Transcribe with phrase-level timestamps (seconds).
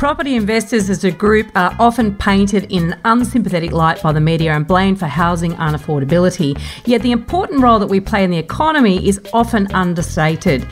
[0.00, 4.54] Property investors as a group are often painted in an unsympathetic light by the media
[4.54, 6.58] and blamed for housing unaffordability.
[6.86, 10.66] Yet the important role that we play in the economy is often understated.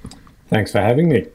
[0.50, 1.26] Thanks for having me.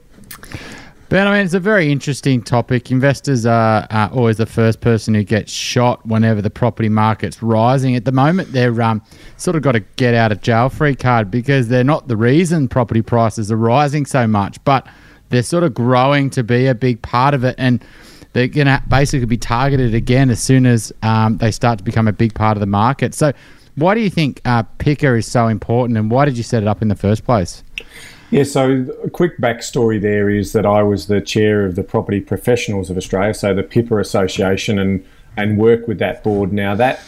[1.08, 2.90] Ben, I mean, it's a very interesting topic.
[2.90, 7.96] Investors are, are always the first person who gets shot whenever the property market's rising.
[7.96, 9.02] At the moment, they're um,
[9.38, 12.68] sort of got a get out of jail free card because they're not the reason
[12.68, 14.86] property prices are rising so much, but
[15.30, 17.54] they're sort of growing to be a big part of it.
[17.56, 17.82] And
[18.34, 22.06] they're going to basically be targeted again as soon as um, they start to become
[22.06, 23.14] a big part of the market.
[23.14, 23.32] So,
[23.76, 26.68] why do you think uh, PICA is so important and why did you set it
[26.68, 27.62] up in the first place?
[28.30, 32.20] Yeah, so a quick backstory there is that I was the chair of the Property
[32.20, 35.02] Professionals of Australia, so the PIPA Association, and,
[35.38, 36.52] and work with that board.
[36.52, 37.00] Now, that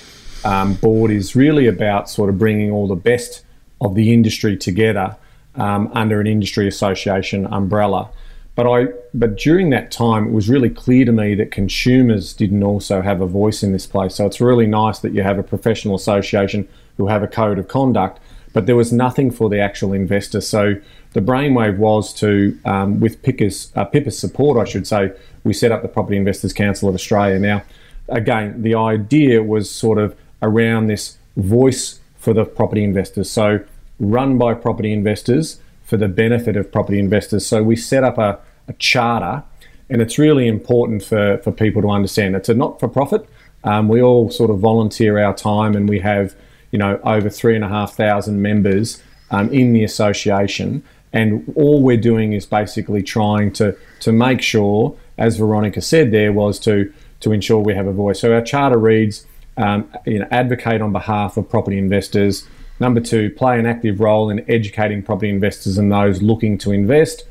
[0.45, 3.45] um, board is really about sort of bringing all the best
[3.83, 5.15] of the industry together
[5.57, 8.09] um, under an industry association umbrella.
[8.55, 12.63] But I, but during that time, it was really clear to me that consumers didn't
[12.63, 14.15] also have a voice in this place.
[14.15, 16.67] So it's really nice that you have a professional association
[16.97, 18.21] who have a code of conduct,
[18.53, 20.41] but there was nothing for the actual investor.
[20.41, 20.77] So
[21.13, 25.13] the brainwave was to, um, with PICA's, uh, PIPA's support, I should say,
[25.43, 27.39] we set up the Property Investors Council of Australia.
[27.39, 27.63] Now,
[28.09, 33.31] again, the idea was sort of around this voice for the property investors.
[33.31, 33.65] So
[33.99, 37.47] run by property investors for the benefit of property investors.
[37.47, 38.39] So we set up a,
[38.69, 39.43] a charter,
[39.89, 42.37] and it's really important for, for people to understand.
[42.37, 43.29] It's a not for profit.
[43.65, 46.35] Um, we all sort of volunteer our time, and we have
[46.71, 50.83] you know over three and a half thousand members um, in the association.
[51.13, 56.33] And all we're doing is basically trying to to make sure, as Veronica said, there
[56.33, 58.21] was to to ensure we have a voice.
[58.21, 59.27] So our charter reads,
[59.57, 62.47] um, you know, advocate on behalf of property investors
[62.81, 67.25] Number two, play an active role in educating property investors and those looking to invest.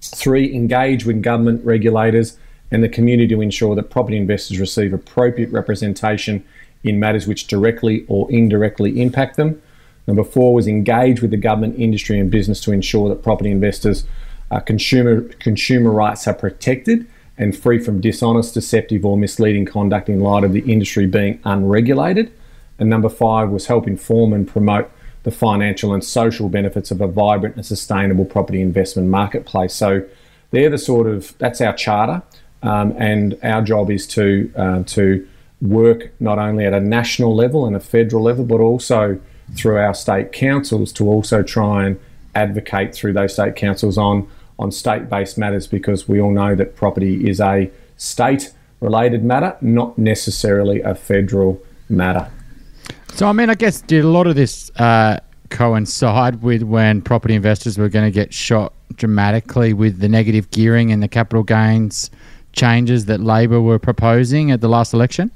[0.00, 2.38] Three, engage with government regulators
[2.70, 6.42] and the community to ensure that property investors receive appropriate representation
[6.82, 9.60] in matters which directly or indirectly impact them.
[10.08, 14.04] Number four was engage with the government, industry, and business to ensure that property investors'
[14.50, 20.20] uh, consumer consumer rights are protected and free from dishonest, deceptive, or misleading conduct in
[20.20, 22.32] light of the industry being unregulated.
[22.78, 24.90] And number five was help inform and promote
[25.24, 29.74] the financial and social benefits of a vibrant and sustainable property investment marketplace.
[29.74, 30.06] So
[30.52, 32.22] they're the sort of that's our charter,
[32.62, 35.28] um, and our job is to uh, to
[35.60, 39.20] work not only at a national level and a federal level, but also
[39.54, 42.00] through our state councils to also try and
[42.34, 44.28] advocate through those state councils on
[44.58, 50.80] on state-based matters because we all know that property is a state-related matter, not necessarily
[50.80, 52.28] a federal matter.
[53.14, 55.20] So, I mean, I guess did a lot of this uh,
[55.50, 60.90] coincide with when property investors were going to get shot dramatically with the negative gearing
[60.92, 62.10] and the capital gains
[62.52, 65.30] changes that Labor were proposing at the last election?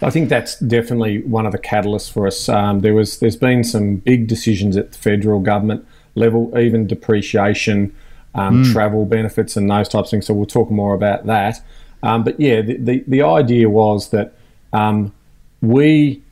[0.00, 2.48] I think that's definitely one of the catalysts for us.
[2.48, 7.94] Um, there was, there's been some big decisions at the federal government level, even depreciation,
[8.34, 8.72] um, mm.
[8.72, 10.26] travel benefits, and those types of things.
[10.26, 11.60] So we'll talk more about that.
[12.02, 14.34] Um, but yeah, the, the, the idea was that
[14.72, 15.12] um,
[15.60, 16.22] we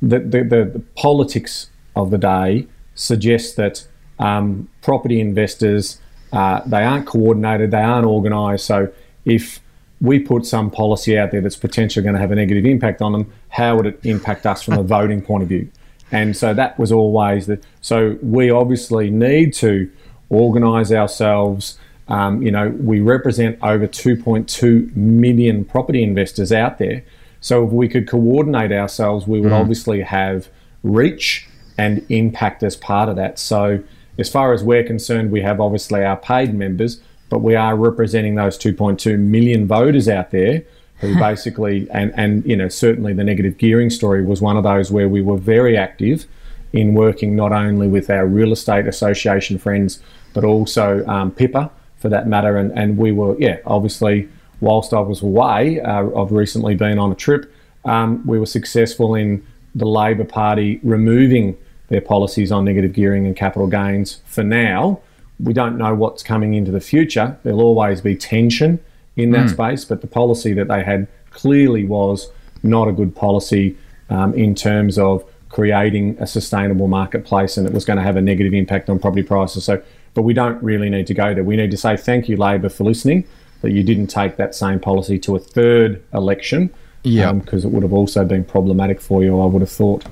[0.00, 3.86] the, the, the, politics of the day suggests that
[4.18, 6.00] um, property investors
[6.32, 8.66] uh, they aren't coordinated, they aren't organised.
[8.66, 8.92] So
[9.24, 9.60] if
[10.04, 13.12] we put some policy out there that's potentially going to have a negative impact on
[13.12, 15.68] them, how would it impact us from a voting point of view?
[16.12, 17.58] And so that was always the.
[17.80, 19.90] So we obviously need to
[20.28, 21.78] organise ourselves.
[22.08, 27.02] Um, you know, we represent over 2.2 million property investors out there.
[27.40, 29.60] So if we could coordinate ourselves, we would mm.
[29.60, 30.48] obviously have
[30.82, 31.48] reach
[31.78, 33.38] and impact as part of that.
[33.38, 33.82] So
[34.18, 37.00] as far as we're concerned, we have obviously our paid members,
[37.34, 40.62] but we are representing those 2.2 million voters out there
[41.00, 44.92] who basically, and, and you know, certainly the negative gearing story was one of those
[44.92, 46.26] where we were very active
[46.72, 49.98] in working not only with our real estate association friends,
[50.32, 52.56] but also um, PIPA for that matter.
[52.56, 54.28] And, and we were, yeah, obviously,
[54.60, 57.52] whilst I was away, uh, I've recently been on a trip,
[57.84, 59.44] um, we were successful in
[59.74, 61.56] the Labor Party removing
[61.88, 65.00] their policies on negative gearing and capital gains for now.
[65.40, 67.36] We don't know what's coming into the future.
[67.42, 68.80] There'll always be tension
[69.16, 69.52] in that mm.
[69.52, 72.30] space, but the policy that they had clearly was
[72.62, 73.76] not a good policy
[74.10, 78.20] um, in terms of creating a sustainable marketplace and it was going to have a
[78.20, 79.64] negative impact on property prices.
[79.64, 79.80] So,
[80.14, 81.44] but we don't really need to go there.
[81.44, 83.24] We need to say thank you, Labor, for listening,
[83.60, 86.72] that you didn't take that same policy to a third election.
[87.04, 90.04] Yeah, because um, it would have also been problematic for you, I would have thought.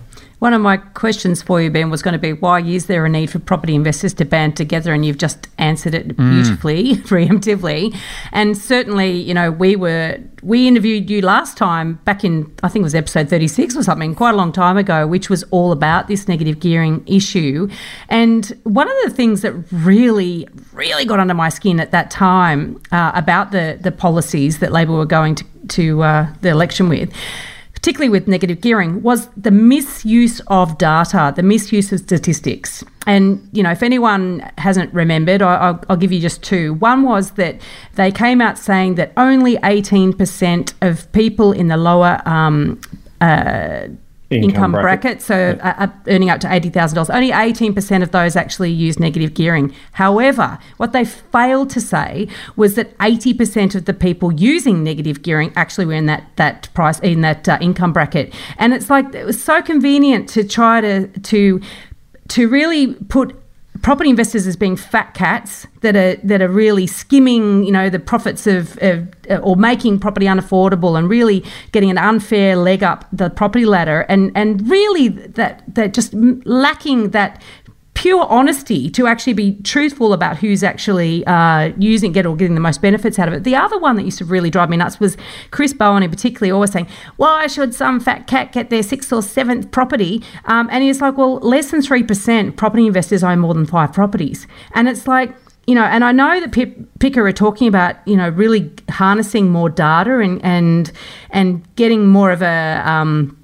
[0.43, 3.09] One of my questions for you, Ben, was going to be why is there a
[3.09, 4.93] need for property investors to band together?
[4.93, 6.17] And you've just answered it mm.
[6.17, 7.03] beautifully, mm.
[7.07, 7.97] preemptively.
[8.33, 12.83] And certainly, you know, we were we interviewed you last time back in I think
[12.83, 16.09] it was episode 36 or something, quite a long time ago, which was all about
[16.09, 17.69] this negative gearing issue.
[18.09, 22.83] And one of the things that really, really got under my skin at that time
[22.91, 27.13] uh, about the the policies that Labor were going to to uh, the election with
[27.83, 32.85] particularly with negative gearing, was the misuse of data, the misuse of statistics.
[33.09, 36.75] And, you know, if anyone hasn't remembered, I, will give you just two.
[36.75, 37.61] One was that
[37.97, 42.81] they came out saying that only 18% of people in the lower um,
[43.21, 43.89] uh,
[44.33, 45.03] income, income bracket.
[45.03, 45.23] bracket.
[45.23, 45.75] So yeah.
[45.79, 47.11] uh, earning up to eighty thousand dollars.
[47.11, 49.75] Only eighteen percent of those actually use negative gearing.
[49.93, 55.23] However, what they failed to say was that eighty percent of the people using negative
[55.23, 58.33] gearing actually were in that that price in that uh, income bracket.
[58.59, 61.61] And it's like it was so convenient to try to to
[62.29, 63.37] to really put
[63.83, 67.99] property investors as being fat cats that are that are really skimming, you know, the
[67.99, 69.09] profits of, of
[69.43, 74.31] or making property unaffordable and really getting an unfair leg up the property ladder, and
[74.35, 77.43] and really that that just lacking that
[78.03, 82.61] pure honesty to actually be truthful about who's actually uh, using it or getting the
[82.61, 83.45] most benefits out of it.
[83.45, 85.17] The other one that used to really drive me nuts was
[85.53, 89.23] Chris Bowen, in particular, always saying, "Why should some fat cat get their sixth or
[89.23, 93.55] seventh property?" Um, and he's like, "Well, less than three percent property investors own more
[93.55, 95.33] than five properties," and it's like
[95.69, 99.71] you know, and I know that PIPA are talking about, you know, really harnessing more
[99.71, 100.91] data and and
[101.31, 103.39] and getting more of a um,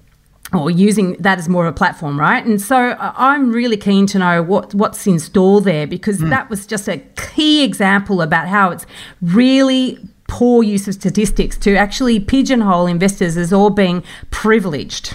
[0.52, 2.44] or using that as more of a platform, right?
[2.44, 6.30] And so uh, I'm really keen to know what what's in store there because mm.
[6.30, 8.86] that was just a key example about how it's
[9.20, 15.14] really poor use of statistics to actually pigeonhole investors as all being privileged.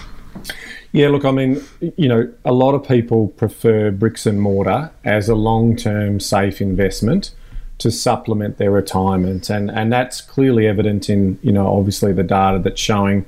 [0.92, 1.60] Yeah, look, I mean,
[1.96, 7.34] you know, a lot of people prefer bricks and mortar as a long-term safe investment
[7.78, 12.60] to supplement their retirement, and and that's clearly evident in you know obviously the data
[12.60, 13.26] that's showing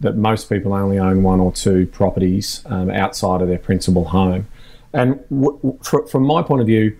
[0.00, 4.46] that most people only own one or two properties um, outside of their principal home.
[4.92, 6.96] And w- w- from my point of view,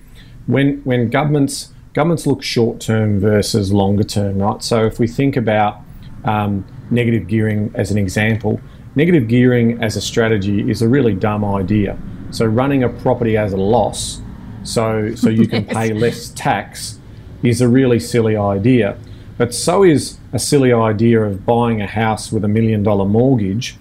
[0.46, 4.62] when when governments governments look short term versus longer term, right?
[4.62, 5.80] So if we think about
[6.24, 8.60] um, negative gearing as an example,
[8.94, 11.96] negative gearing as a strategy is a really dumb idea.
[12.30, 14.20] So running a property as a loss,
[14.64, 15.74] so so you can yes.
[15.74, 16.98] pay less tax,
[17.42, 18.98] is a really silly idea.
[19.36, 23.76] But so is a silly idea of buying a house with a million dollar mortgage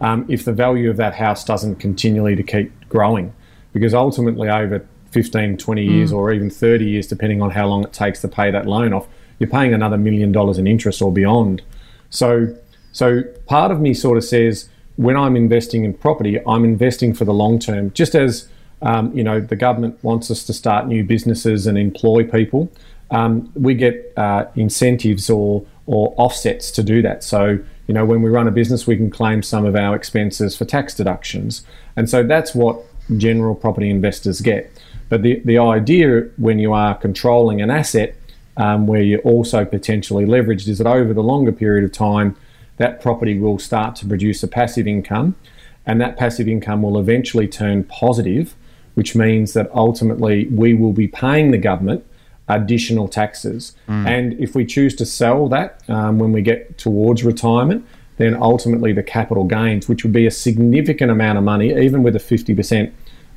[0.00, 3.32] um, if the value of that house doesn't continually to keep growing.
[3.72, 6.16] Because ultimately, over 15, 20 years, mm.
[6.16, 9.06] or even 30 years, depending on how long it takes to pay that loan off,
[9.38, 11.62] you're paying another million dollars in interest or beyond.
[12.10, 12.56] So,
[12.92, 17.24] so part of me sort of says when I'm investing in property, I'm investing for
[17.24, 17.92] the long term.
[17.92, 18.48] Just as
[18.82, 22.70] um, you know, the government wants us to start new businesses and employ people
[23.10, 27.22] um, we get uh, incentives or or offsets to do that.
[27.22, 30.56] So you know when we run a business, we can claim some of our expenses
[30.56, 31.64] for tax deductions,
[31.96, 32.82] and so that's what
[33.16, 34.70] general property investors get.
[35.08, 38.16] But the the idea when you are controlling an asset
[38.56, 42.36] um, where you're also potentially leveraged is that over the longer period of time,
[42.78, 45.36] that property will start to produce a passive income,
[45.84, 48.56] and that passive income will eventually turn positive,
[48.94, 52.04] which means that ultimately we will be paying the government
[52.48, 53.74] additional taxes.
[53.88, 54.06] Mm.
[54.06, 57.84] And if we choose to sell that um, when we get towards retirement,
[58.18, 62.16] then ultimately the capital gains, which would be a significant amount of money, even with
[62.16, 62.92] a 50%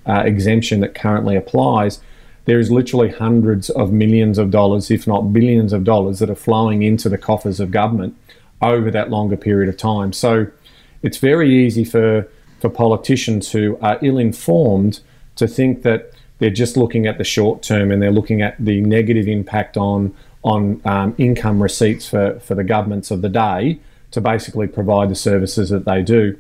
[0.06, 2.00] uh, exemption that currently applies,
[2.46, 6.36] there is literally hundreds of millions of dollars, if not billions of dollars, that are
[6.36, 8.16] flowing into the coffers of government
[8.62, 10.14] over that longer period of time.
[10.14, 10.48] So
[11.02, 12.28] it's very easy for,
[12.60, 15.02] for politicians who are ill informed
[15.36, 18.82] to think that they're just looking at the short term and they're looking at the
[18.82, 23.78] negative impact on on um, income receipts for, for the governments of the day
[24.12, 26.38] to basically provide the services that they do.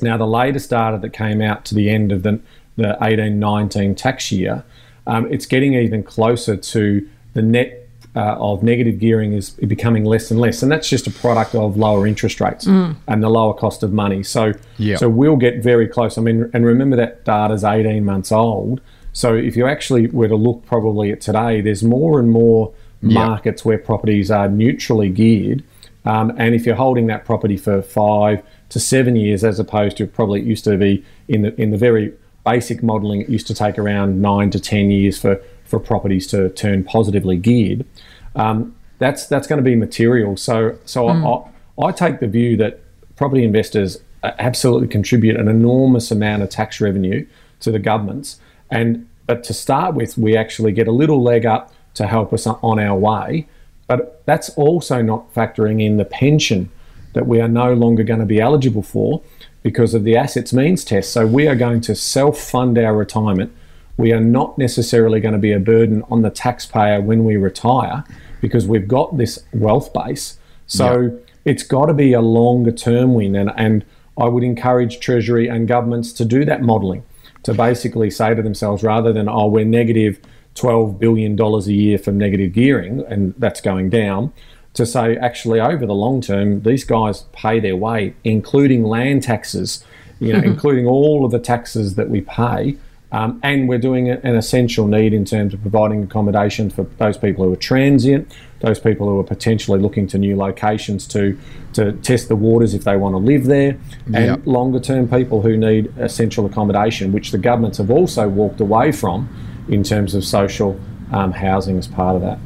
[0.00, 2.40] Now, the latest data that came out to the end of the,
[2.76, 4.64] the 18 19 tax year,
[5.06, 10.30] um, it's getting even closer to the net uh, of negative gearing is becoming less
[10.30, 12.96] and less, and that's just a product of lower interest rates mm.
[13.06, 14.22] and the lower cost of money.
[14.22, 14.98] So, yep.
[14.98, 16.16] so we'll get very close.
[16.16, 18.80] I mean, and remember that data is 18 months old.
[19.16, 23.62] So, if you actually were to look probably at today, there's more and more markets
[23.62, 23.64] yep.
[23.64, 25.64] where properties are neutrally geared,
[26.04, 30.06] um, and if you're holding that property for five to seven years, as opposed to
[30.06, 32.12] probably it used to be in the in the very
[32.44, 36.50] basic modelling, it used to take around nine to ten years for for properties to
[36.50, 37.86] turn positively geared.
[38.34, 40.36] Um, that's that's going to be material.
[40.36, 41.50] So so mm.
[41.78, 42.80] I, I take the view that
[43.16, 47.26] property investors absolutely contribute an enormous amount of tax revenue
[47.60, 48.38] to the governments,
[48.70, 52.46] and but to start with, we actually get a little leg up to help us
[52.46, 53.48] on our way.
[53.88, 56.70] But that's also not factoring in the pension
[57.12, 59.22] that we are no longer going to be eligible for
[59.62, 61.12] because of the assets means test.
[61.12, 63.52] So we are going to self fund our retirement
[63.96, 68.04] we are not necessarily going to be a burden on the taxpayer when we retire
[68.40, 70.38] because we've got this wealth base.
[70.66, 71.28] So yep.
[71.44, 73.34] it's got to be a longer term win.
[73.34, 73.84] And, and
[74.18, 77.04] I would encourage Treasury and governments to do that modelling,
[77.46, 80.20] to basically say to themselves, rather than, oh, we're negative
[80.56, 84.32] $12 billion a year from negative gearing, and that's going down,
[84.74, 89.84] to say, actually, over the long term, these guys pay their way, including land taxes,
[90.18, 92.76] you know, including all of the taxes that we pay.
[93.12, 97.44] Um, and we're doing an essential need in terms of providing accommodation for those people
[97.44, 101.38] who are transient, those people who are potentially looking to new locations to
[101.74, 104.40] to test the waters if they want to live there, and yep.
[104.44, 109.28] longer term people who need essential accommodation, which the governments have also walked away from
[109.68, 110.78] in terms of social
[111.12, 112.38] um, housing as part of that.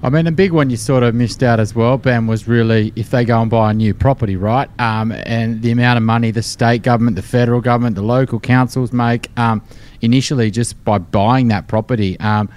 [0.00, 2.92] I mean, a big one you sort of missed out as well, Ben, was really
[2.94, 4.70] if they go and buy a new property, right?
[4.78, 8.92] Um, and the amount of money the state government, the federal government, the local councils
[8.92, 9.60] make um,
[10.00, 12.18] initially just by buying that property.
[12.20, 12.48] Um,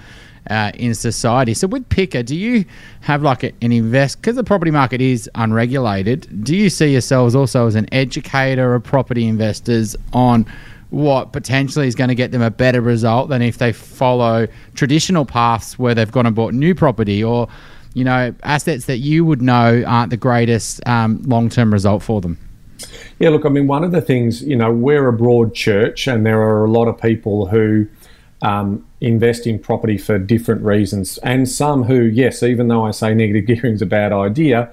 [0.50, 1.54] uh, in society.
[1.54, 2.64] So with PICA, do you
[3.02, 6.44] have like an invest because the property market is unregulated?
[6.44, 10.46] Do you see yourselves also as an educator of property investors on
[10.92, 15.24] what potentially is going to get them a better result than if they follow traditional
[15.24, 17.48] paths where they've gone and bought new property or,
[17.94, 22.20] you know, assets that you would know aren't the greatest um, long term result for
[22.20, 22.36] them?
[23.18, 26.26] Yeah, look, I mean, one of the things, you know, we're a broad church and
[26.26, 27.86] there are a lot of people who
[28.42, 31.16] um, invest in property for different reasons.
[31.18, 34.70] And some who, yes, even though I say negative gearing is a bad idea,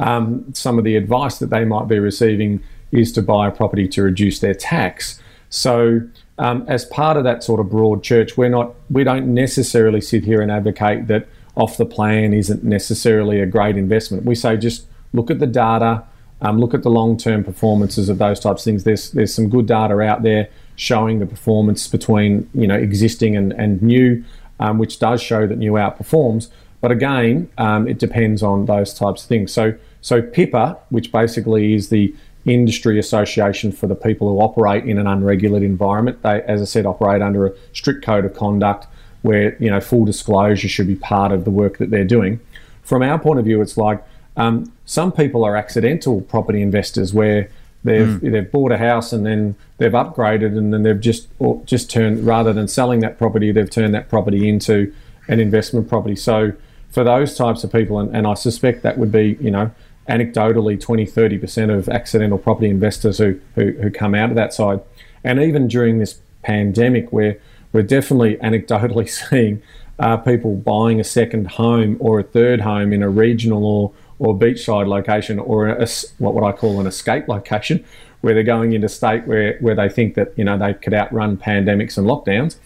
[0.00, 2.60] um, some of the advice that they might be receiving
[2.90, 5.20] is to buy a property to reduce their tax.
[5.50, 6.00] So,
[6.38, 10.24] um, as part of that sort of broad church, we're not we don't necessarily sit
[10.24, 14.24] here and advocate that off the plan isn't necessarily a great investment.
[14.24, 16.04] We say just look at the data,
[16.40, 18.84] um, look at the long term performances of those types of things.
[18.84, 23.52] There's there's some good data out there showing the performance between you know existing and
[23.52, 24.24] and new,
[24.60, 26.48] um, which does show that new outperforms.
[26.80, 29.52] But again, um, it depends on those types of things.
[29.52, 32.14] So so PIPA, which basically is the
[32.52, 36.22] industry association for the people who operate in an unregulated environment.
[36.22, 38.86] They, as I said, operate under a strict code of conduct
[39.22, 42.40] where you know full disclosure should be part of the work that they're doing.
[42.82, 44.02] From our point of view, it's like
[44.36, 47.50] um, some people are accidental property investors where
[47.84, 48.32] they've mm.
[48.32, 51.28] they've bought a house and then they've upgraded and then they've just
[51.64, 54.92] just turned rather than selling that property, they've turned that property into
[55.28, 56.16] an investment property.
[56.16, 56.52] So
[56.90, 59.70] for those types of people, and, and I suspect that would be you know
[60.10, 64.80] anecdotally 20, 30% of accidental property investors who, who, who come out of that side.
[65.22, 67.38] And even during this pandemic, where
[67.72, 69.62] we're definitely anecdotally seeing
[69.98, 74.34] uh, people buying a second home or a third home in a regional or, or
[74.34, 75.86] beachside location or a,
[76.18, 77.84] what would I call an escape location,
[78.22, 81.36] where they're going into state where, where they think that you know they could outrun
[81.36, 82.56] pandemics and lockdowns.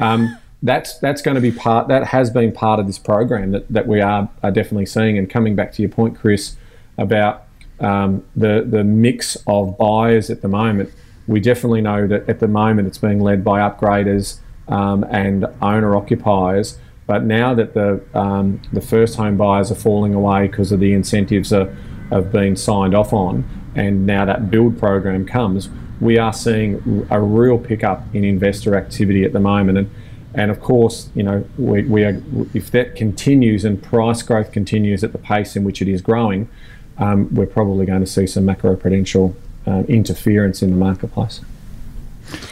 [0.00, 3.68] Um, that's that's going to be part that has been part of this program that,
[3.68, 5.16] that we are, are definitely seeing.
[5.16, 6.56] And coming back to your point, Chris,
[6.98, 7.44] about
[7.80, 10.92] um, the the mix of buyers at the moment.
[11.26, 14.38] We definitely know that at the moment it's being led by upgraders
[14.68, 16.78] um, and owner occupiers.
[17.06, 20.92] But now that the um, the first home buyers are falling away because of the
[20.92, 21.74] incentives are,
[22.10, 27.20] have been signed off on, and now that build program comes, we are seeing a
[27.20, 29.78] real pickup in investor activity at the moment.
[29.78, 29.90] And,
[30.34, 32.22] and of course, you know, we, we are,
[32.54, 36.48] if that continues and price growth continues at the pace in which it is growing,
[36.98, 39.36] um, we're probably going to see some macro-prudential
[39.66, 41.40] um, interference in the marketplace.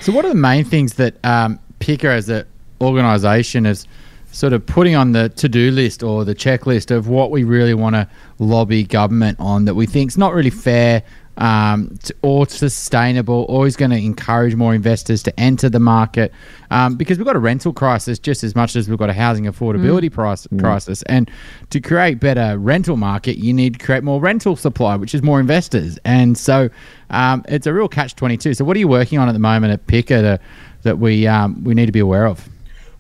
[0.01, 2.47] So, what are the main things that um, PICA as an
[2.81, 3.87] organisation is
[4.33, 7.95] sort of putting on the to-do list or the checklist of what we really want
[7.95, 11.03] to lobby government on that we think is not really fair
[11.39, 16.33] um, or sustainable, or is going to encourage more investors to enter the market
[16.71, 19.45] um, because we've got a rental crisis just as much as we've got a housing
[19.45, 20.15] affordability mm.
[20.15, 20.61] price, mm.
[20.61, 21.03] crisis.
[21.03, 21.31] And
[21.71, 25.41] to create better rental market, you need to create more rental supply, which is more
[25.41, 25.99] investors.
[26.05, 26.71] And so
[27.11, 28.55] um, it's a real catch twenty two.
[28.55, 30.41] So what are you working on at the moment at PICA to,
[30.83, 32.49] that we um, we need to be aware of?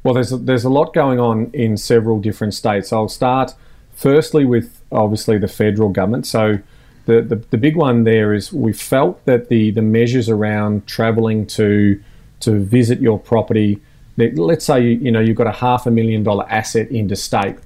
[0.03, 2.93] Well, there's a, there's a lot going on in several different states.
[2.93, 3.55] I'll start
[3.95, 6.27] firstly with obviously the federal government.
[6.27, 6.61] So
[7.07, 11.47] the, the, the big one there is we felt that the, the measures around travelling
[11.47, 12.03] to
[12.39, 13.81] to visit your property,
[14.17, 17.57] let's say you know you've got a half a million dollar asset interstate,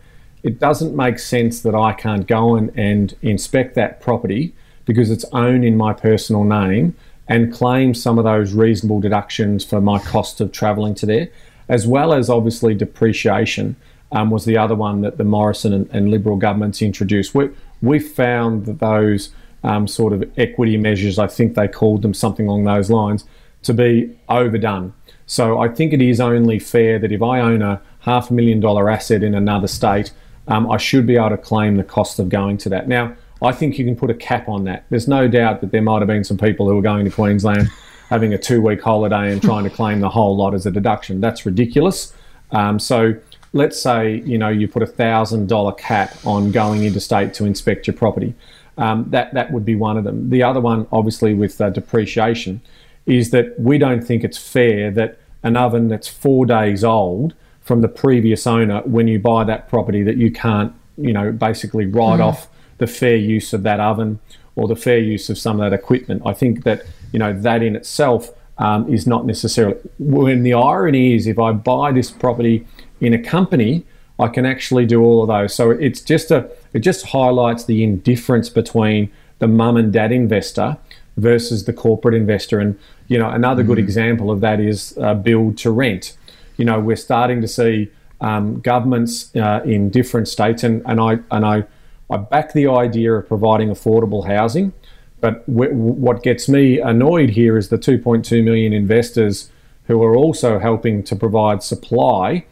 [0.42, 4.54] it doesn't make sense that I can't go and, and inspect that property
[4.84, 6.94] because it's owned in my personal name
[7.28, 11.28] and claim some of those reasonable deductions for my cost of travelling to there,
[11.68, 13.76] as well as obviously depreciation.
[14.12, 17.32] Um, was the other one that the Morrison and, and Liberal governments introduced.
[17.32, 17.50] We,
[17.82, 19.30] we found that those
[19.62, 23.24] um, sort of equity measures, I think they called them something along those lines,
[23.62, 24.94] to be overdone.
[25.26, 28.60] So I think it is only fair that if I own a half a million
[28.60, 30.12] dollar asset in another state,
[30.48, 32.88] um, I should be able to claim the cost of going to that.
[32.88, 34.84] Now, I think you can put a cap on that.
[34.90, 37.70] There's no doubt that there might have been some people who were going to Queensland
[38.08, 41.20] having a two week holiday and trying to claim the whole lot as a deduction.
[41.20, 42.12] That's ridiculous.
[42.50, 43.14] Um, so
[43.52, 47.86] let's say you know you put a thousand dollar cap on going interstate to inspect
[47.86, 48.34] your property.
[48.78, 50.30] Um, that that would be one of them.
[50.30, 52.60] The other one, obviously, with uh, depreciation,
[53.06, 57.82] is that we don't think it's fair that an oven that's four days old from
[57.82, 62.18] the previous owner, when you buy that property, that you can't, you know, basically write
[62.18, 62.24] mm.
[62.24, 64.18] off the fair use of that oven
[64.56, 66.22] or the fair use of some of that equipment.
[66.26, 69.76] I think that you know that in itself um, is not necessarily.
[69.98, 72.66] When the irony is, if I buy this property
[73.00, 73.84] in a company,
[74.18, 75.54] I can actually do all of those.
[75.54, 80.76] So it's just a it just highlights the indifference between the mum and dad investor
[81.16, 82.60] versus the corporate investor.
[82.60, 83.72] And you know another mm-hmm.
[83.72, 86.16] good example of that is uh, build to rent.
[86.56, 91.18] You know we're starting to see um, governments uh, in different states, and, and I
[91.30, 91.64] and I
[92.10, 94.72] I back the idea of providing affordable housing.
[95.20, 99.50] But w- what gets me annoyed here is the 2.2 million investors
[99.86, 102.44] who are also helping to provide supply.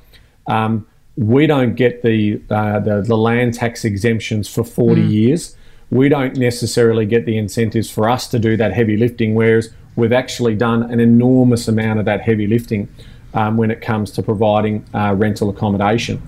[0.49, 5.11] Um, we don't get the, uh, the, the land tax exemptions for 40 mm.
[5.11, 5.57] years.
[5.91, 10.13] We don't necessarily get the incentives for us to do that heavy lifting, whereas we've
[10.13, 12.89] actually done an enormous amount of that heavy lifting
[13.35, 16.23] um, when it comes to providing uh, rental accommodation.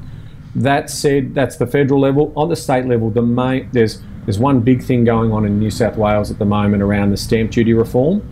[0.55, 2.33] That said, that's the federal level.
[2.37, 5.71] On the state level, the main there's there's one big thing going on in New
[5.71, 8.23] South Wales at the moment around the stamp duty reform.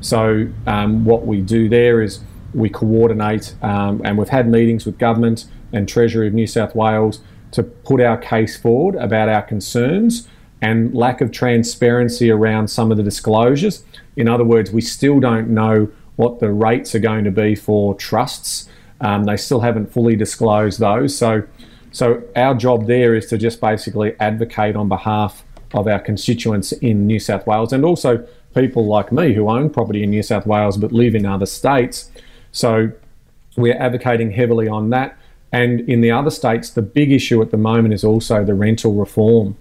[0.00, 2.20] So um, what we do there is
[2.54, 7.20] we coordinate, um, and we've had meetings with government and Treasury of New South Wales
[7.52, 10.28] to put our case forward about our concerns
[10.60, 13.84] and lack of transparency around some of the disclosures.
[14.16, 17.94] In other words, we still don't know what the rates are going to be for
[17.94, 18.68] trusts.
[19.00, 21.16] Um, they still haven't fully disclosed those.
[21.16, 21.44] So,
[21.92, 27.06] so our job there is to just basically advocate on behalf of our constituents in
[27.06, 30.76] New South Wales and also people like me who own property in New South Wales
[30.76, 32.10] but live in other states.
[32.58, 32.90] So
[33.56, 35.16] we're advocating heavily on that.
[35.52, 38.94] And in the other states, the big issue at the moment is also the rental
[38.94, 39.56] reform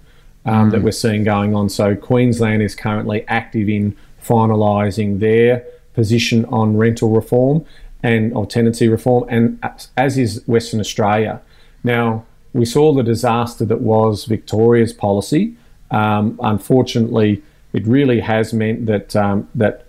[0.46, 0.72] um, mm.
[0.72, 1.70] that we're seeing going on.
[1.70, 7.66] So Queensland is currently active in finalising their position on rental reform
[8.02, 9.64] and or tenancy reform, and
[9.96, 11.42] as is Western Australia.
[11.84, 15.56] Now we saw the disaster that was Victoria's policy.
[15.92, 17.42] Um, unfortunately,
[17.74, 19.87] it really has meant that um, that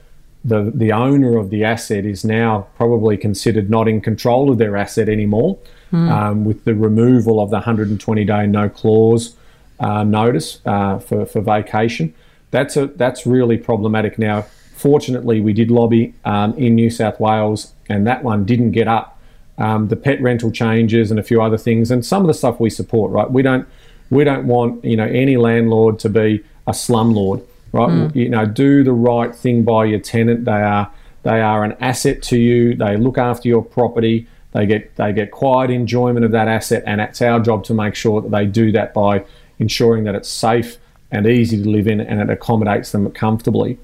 [0.49, 4.77] the the owner of the asset is now probably considered not in control of their
[4.77, 5.59] asset anymore
[5.93, 6.11] mm.
[6.11, 9.37] um, with the removal of the 120 day no clause
[9.81, 12.15] uh, notice uh, for, for vacation.
[12.51, 14.19] That's, a, that's really problematic.
[14.19, 14.43] Now,
[14.77, 19.21] fortunately, we did lobby um, in New South Wales, and that one didn't get up.
[19.59, 22.61] Um, the pet rental changes and a few other things, and some of the stuff
[22.61, 23.11] we support.
[23.11, 23.67] Right, we don't
[24.09, 27.45] we don't want you know any landlord to be a slumlord.
[27.71, 28.15] Right, mm.
[28.15, 30.45] you know, do the right thing by your tenant.
[30.47, 30.91] They are
[31.23, 32.75] they are an asset to you.
[32.75, 34.27] They look after your property.
[34.53, 37.95] They get they get quiet enjoyment of that asset, and it's our job to make
[37.95, 39.25] sure that they do that by
[39.59, 40.79] ensuring that it's safe
[41.11, 43.79] and easy to live in, and it accommodates them comfortably.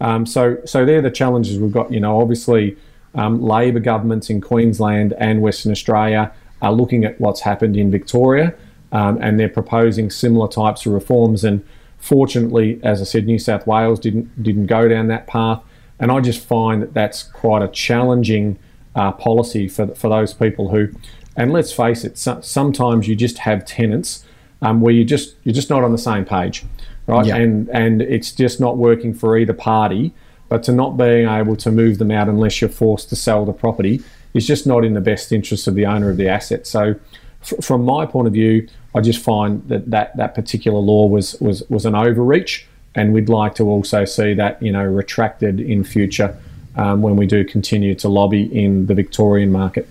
[0.00, 1.92] Um, so, so they're the challenges we've got.
[1.92, 2.76] You know, obviously,
[3.14, 8.54] um, Labor governments in Queensland and Western Australia are looking at what's happened in Victoria,
[8.92, 11.44] um, and they're proposing similar types of reforms.
[11.44, 11.64] And
[11.98, 15.62] fortunately, as I said, New South Wales didn't didn't go down that path,
[15.98, 18.58] and I just find that that's quite a challenging
[18.94, 20.88] uh, policy for for those people who.
[21.36, 24.24] And let's face it, so, sometimes you just have tenants
[24.60, 26.64] um, where you just you're just not on the same page,
[27.06, 27.26] right?
[27.26, 27.36] Yeah.
[27.36, 30.12] And and it's just not working for either party.
[30.48, 33.52] But to not being able to move them out unless you're forced to sell the
[33.52, 36.66] property is just not in the best interest of the owner of the asset.
[36.66, 36.94] So,
[37.42, 41.62] from my point of view, I just find that that, that particular law was, was
[41.68, 46.36] was an overreach, and we'd like to also see that you know retracted in future
[46.76, 49.88] um, when we do continue to lobby in the Victorian market.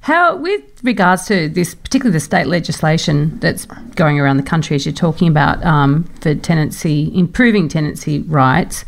[0.00, 4.84] How, with regards to this, particularly the state legislation that's going around the country, as
[4.84, 8.84] you're talking about um, for tenancy, improving tenancy rights,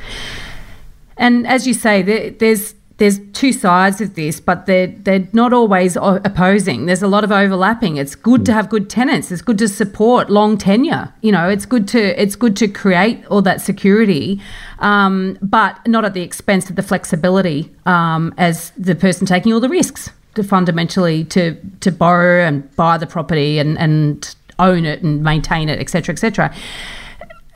[1.16, 5.52] and as you say, there, there's there's two sides of this, but they're they're not
[5.52, 6.86] always opposing.
[6.86, 7.98] There's a lot of overlapping.
[7.98, 9.30] It's good to have good tenants.
[9.30, 11.12] It's good to support long tenure.
[11.20, 14.40] You know, it's good to it's good to create all that security,
[14.78, 19.60] um, but not at the expense of the flexibility um, as the person taking all
[19.60, 25.02] the risks to fundamentally to to borrow and buy the property and and own it
[25.02, 26.54] and maintain it, etc., etc.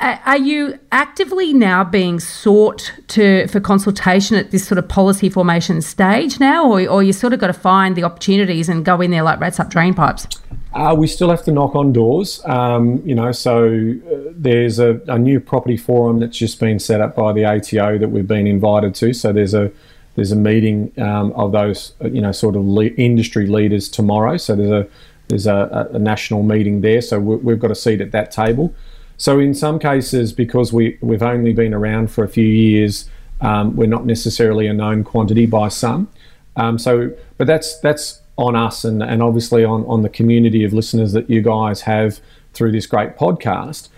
[0.01, 5.83] Are you actively now being sought to for consultation at this sort of policy formation
[5.83, 9.11] stage now, or, or you sort of got to find the opportunities and go in
[9.11, 10.27] there like rats up drain pipes?
[10.73, 13.31] Uh, we still have to knock on doors, um, you know.
[13.31, 17.45] So uh, there's a, a, new property forum that's just been set up by the
[17.45, 19.13] ATO that we've been invited to.
[19.13, 19.71] So there's a
[20.15, 24.39] there's a meeting um, of those, you know, sort of le- industry leaders tomorrow.
[24.39, 24.89] So there's a
[25.29, 27.03] there's a, a national meeting there.
[27.03, 28.75] So we, have got a seat at that table.
[29.21, 33.07] So in some cases, because we we've only been around for a few years,
[33.43, 36.09] um, we're not necessarily a known quantity by some.
[36.57, 40.73] Um, so, but that's that's on us and, and obviously on, on the community of
[40.73, 42.21] listeners that you guys have
[42.55, 43.91] through this great podcast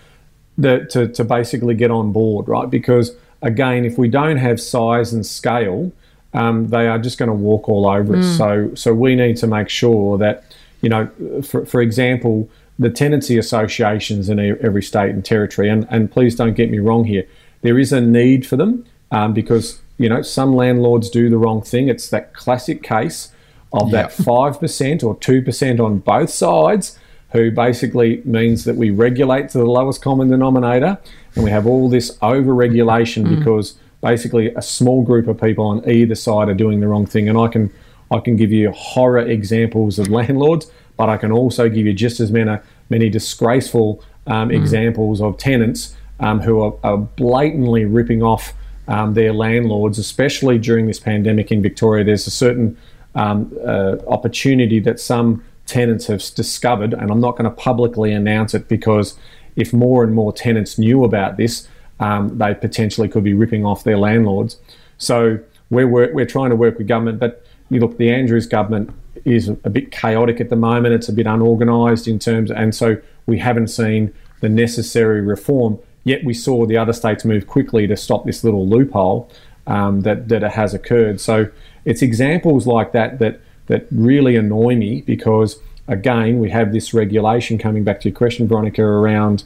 [0.58, 2.68] that to, to basically get on board, right?
[2.68, 5.92] Because again, if we don't have size and scale,
[6.34, 8.18] um, they are just going to walk all over mm.
[8.18, 8.36] us.
[8.36, 10.42] So, so we need to make sure that,
[10.80, 11.08] you know,
[11.44, 12.50] for, for example,
[12.82, 17.04] the tenancy associations in every state and territory, and, and please don't get me wrong
[17.04, 17.26] here,
[17.62, 21.62] there is a need for them um, because, you know, some landlords do the wrong
[21.62, 21.88] thing.
[21.88, 23.30] It's that classic case
[23.72, 24.14] of yep.
[24.14, 26.98] that 5% or 2% on both sides
[27.32, 30.98] who basically means that we regulate to the lowest common denominator
[31.34, 33.38] and we have all this over regulation mm.
[33.38, 37.28] because basically a small group of people on either side are doing the wrong thing.
[37.28, 37.72] And I can
[38.10, 42.20] I can give you horror examples of landlords, but I can also give you just
[42.20, 42.58] as many
[42.92, 44.54] many disgraceful um, mm.
[44.54, 48.52] examples of tenants um, who are, are, blatantly ripping off
[48.86, 52.04] um, their landlords, especially during this pandemic in Victoria.
[52.04, 52.76] There's a certain
[53.16, 58.54] um, uh, opportunity that some tenants have discovered, and I'm not going to publicly announce
[58.54, 59.18] it because
[59.56, 63.84] if more and more tenants knew about this, um, they potentially could be ripping off
[63.84, 64.58] their landlords.
[64.98, 65.38] So
[65.70, 68.90] we're, we're trying to work with government, but you look, the Andrews government
[69.24, 70.94] is a bit chaotic at the moment.
[70.94, 72.96] It's a bit unorganised in terms, and so
[73.26, 75.78] we haven't seen the necessary reform.
[76.04, 79.30] Yet we saw the other states move quickly to stop this little loophole
[79.66, 81.20] um, that that has occurred.
[81.20, 81.48] So
[81.84, 87.58] it's examples like that that that really annoy me because again we have this regulation
[87.58, 89.44] coming back to your question, Veronica, around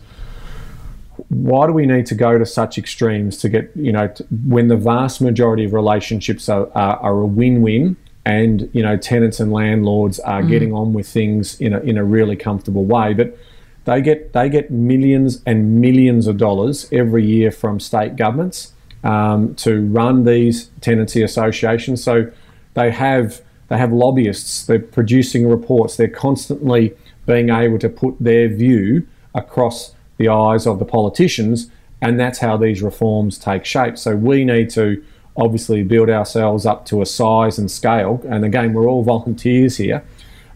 [1.28, 4.12] why do we need to go to such extremes to get you know
[4.46, 9.40] when the vast majority of relationships are, are, are, a win-win and you know tenants
[9.40, 10.48] and landlords are mm.
[10.48, 13.38] getting on with things in a, in a really comfortable way but
[13.84, 18.72] they get they get millions and millions of dollars every year from state governments
[19.04, 22.30] um, to run these tenancy associations so
[22.74, 26.94] they have they have lobbyists they're producing reports they're constantly
[27.26, 32.56] being able to put their view across the eyes of the politicians, and that's how
[32.56, 33.98] these reforms take shape.
[33.98, 35.02] So we need to
[35.36, 40.04] obviously build ourselves up to a size and scale, and again, we're all volunteers here.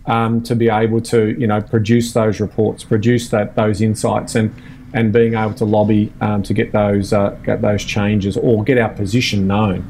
[0.06, 4.52] Um, to be able to, you know, produce those reports, produce that those insights, and
[4.92, 8.78] and being able to lobby um, to get those uh, get those changes or get
[8.78, 9.84] our position known.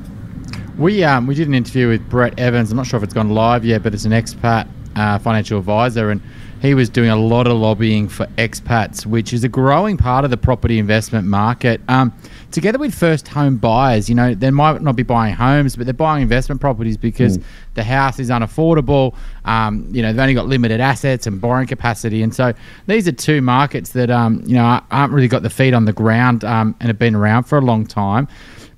[0.77, 2.71] We um, we did an interview with Brett Evans.
[2.71, 6.11] I'm not sure if it's gone live yet, but it's an expat uh, financial advisor,
[6.11, 6.21] and
[6.61, 10.31] he was doing a lot of lobbying for expats, which is a growing part of
[10.31, 11.81] the property investment market.
[11.89, 12.13] Um,
[12.51, 15.95] together with first home buyers, you know, they might not be buying homes, but they're
[15.95, 17.45] buying investment properties because mm.
[17.75, 19.15] the house is unaffordable.
[19.45, 22.23] Um, you know, they've only got limited assets and borrowing capacity.
[22.23, 22.53] And so
[22.87, 25.93] these are two markets that, um, you know, aren't really got the feet on the
[25.93, 28.29] ground um, and have been around for a long time.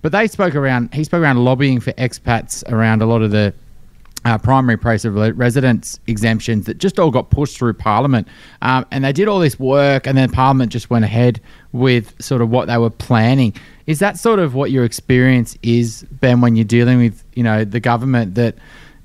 [0.02, 3.54] But they spoke around, he spoke around lobbying for expats around a lot of the
[4.24, 8.28] uh, primary place of residence exemptions that just all got pushed through Parliament.
[8.62, 11.40] Um, and they did all this work, and then Parliament just went ahead
[11.72, 13.54] with sort of what they were planning.
[13.86, 17.64] Is that sort of what your experience is, Ben, when you're dealing with you know
[17.64, 18.54] the government that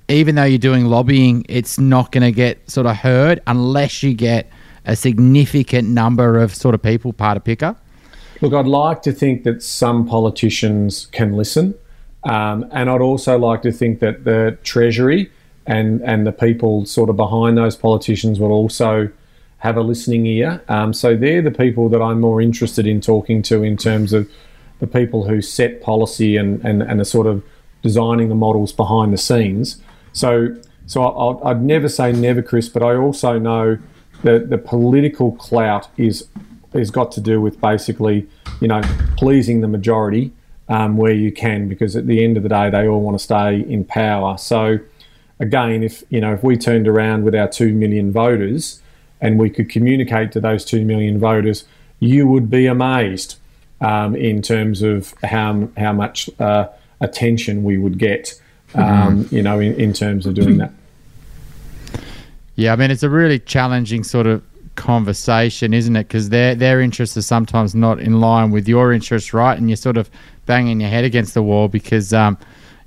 [0.09, 4.13] even though you're doing lobbying, it's not going to get sort of heard unless you
[4.13, 4.49] get
[4.87, 7.75] a significant number of sort of people part of PICA?
[8.41, 11.75] Look, I'd like to think that some politicians can listen.
[12.27, 15.31] Um, and I'd also like to think that the Treasury
[15.65, 19.09] and, and the people sort of behind those politicians will also
[19.59, 20.61] have a listening ear.
[20.67, 24.29] Um, so they're the people that I'm more interested in talking to in terms of
[24.79, 27.43] the people who set policy and, and, and are sort of
[27.81, 29.81] designing the models behind the scenes.
[30.11, 30.53] So,
[30.85, 33.77] so i would never say never, Chris, but I also know
[34.23, 36.27] that the political clout is
[36.73, 38.27] is got to do with basically,
[38.59, 38.81] you know,
[39.15, 40.31] pleasing the majority
[40.69, 43.23] um, where you can, because at the end of the day, they all want to
[43.23, 44.37] stay in power.
[44.37, 44.79] So,
[45.39, 48.81] again, if you know, if we turned around with our two million voters
[49.21, 51.65] and we could communicate to those two million voters,
[51.99, 53.37] you would be amazed
[53.81, 56.67] um, in terms of how how much uh,
[56.99, 58.39] attention we would get.
[58.75, 59.35] Um, mm-hmm.
[59.35, 60.73] You know, in, in terms of doing that.
[62.57, 64.43] Yeah, I mean, it's a really challenging sort of
[64.77, 66.07] conversation, isn't it?
[66.07, 69.57] Because their their interests are sometimes not in line with your interests, right?
[69.57, 70.09] And you're sort of
[70.45, 72.37] banging your head against the wall because um,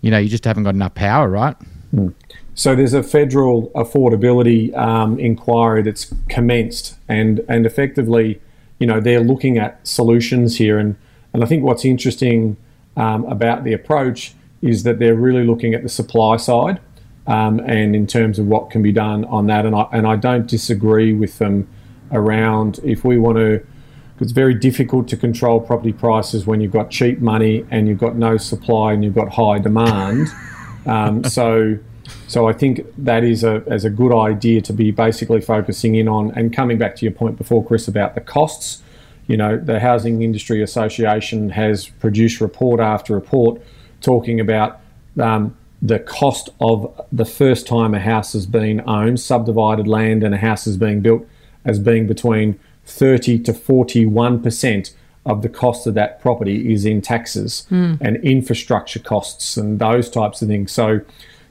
[0.00, 1.54] you know you just haven't got enough power, right?
[1.94, 2.14] Mm.
[2.54, 8.40] So there's a federal affordability um, inquiry that's commenced, and and effectively,
[8.78, 10.96] you know, they're looking at solutions here, and
[11.32, 12.56] and I think what's interesting
[12.96, 16.80] um, about the approach is that they're really looking at the supply side,
[17.26, 20.16] um, and in terms of what can be done on that, and I and I
[20.16, 21.66] don't disagree with them
[22.12, 23.64] around if we want to
[24.20, 28.16] it's very difficult to control property prices when you've got cheap money and you've got
[28.16, 30.28] no supply and you've got high demand.
[30.86, 31.78] Um, so,
[32.26, 36.08] so I think that is a as a good idea to be basically focusing in
[36.08, 36.30] on.
[36.30, 38.82] And coming back to your point before, Chris, about the costs.
[39.26, 43.60] You know, the Housing Industry Association has produced report after report
[44.00, 44.80] talking about
[45.20, 50.34] um, the cost of the first time a house has been owned, subdivided land, and
[50.34, 51.26] a house is being built
[51.64, 54.92] as being between 30 to 41%
[55.26, 57.98] of the cost of that property is in taxes mm.
[58.00, 60.72] and infrastructure costs and those types of things.
[60.72, 61.00] So,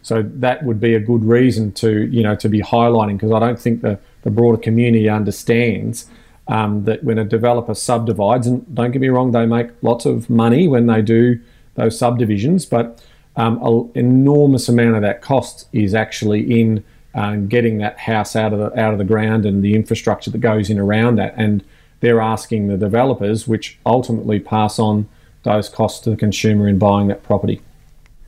[0.01, 3.39] so that would be a good reason to you know to be highlighting because I
[3.39, 6.07] don't think the, the broader community understands
[6.47, 10.29] um, that when a developer subdivides and don't get me wrong, they make lots of
[10.29, 11.39] money when they do
[11.75, 13.01] those subdivisions, but
[13.35, 18.53] um, an enormous amount of that cost is actually in um, getting that house out
[18.53, 21.33] of the out of the ground and the infrastructure that goes in around that.
[21.37, 21.63] And
[21.99, 25.07] they're asking the developers, which ultimately pass on
[25.43, 27.61] those costs to the consumer in buying that property.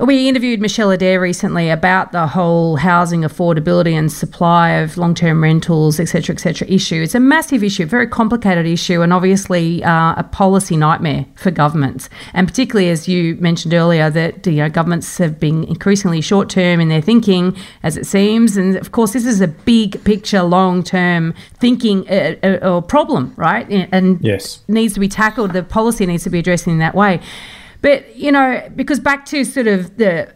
[0.01, 5.99] We interviewed Michelle Adair recently about the whole housing affordability and supply of long-term rentals,
[5.99, 6.67] etc., etc.
[6.67, 7.03] issue.
[7.03, 12.09] It's a massive issue, very complicated issue, and obviously uh, a policy nightmare for governments.
[12.33, 16.89] And particularly, as you mentioned earlier, that you know governments have been increasingly short-term in
[16.89, 18.57] their thinking, as it seems.
[18.57, 23.69] And of course, this is a big picture, long-term thinking uh, uh, or problem, right?
[23.69, 25.53] And yes, needs to be tackled.
[25.53, 27.21] The policy needs to be addressed in that way.
[27.81, 30.33] But, you know, because back to sort of the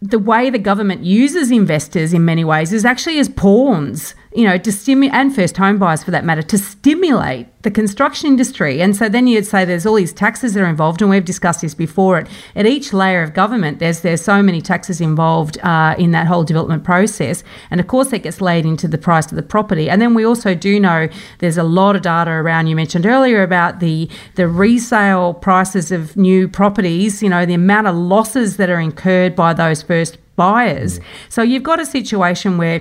[0.00, 4.58] the way the government uses investors in many ways is actually as pawns you know,
[4.58, 8.80] to stimulate, and first home buyers for that matter, to stimulate the construction industry.
[8.80, 11.62] And so then you'd say there's all these taxes that are involved, and we've discussed
[11.62, 12.18] this before.
[12.18, 16.26] At, at each layer of government, there's there's so many taxes involved uh, in that
[16.26, 19.88] whole development process, and of course that gets laid into the price of the property.
[19.88, 22.66] And then we also do know there's a lot of data around.
[22.66, 27.22] You mentioned earlier about the the resale prices of new properties.
[27.22, 31.00] You know, the amount of losses that are incurred by those first buyers.
[31.00, 31.04] Mm.
[31.28, 32.80] So you've got a situation where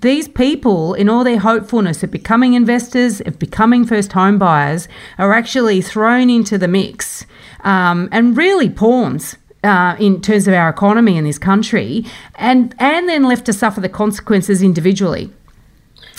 [0.00, 5.32] these people, in all their hopefulness of becoming investors, of becoming first home buyers, are
[5.32, 7.26] actually thrown into the mix
[7.64, 12.04] um, and really pawns uh, in terms of our economy in this country,
[12.36, 15.32] and and then left to suffer the consequences individually.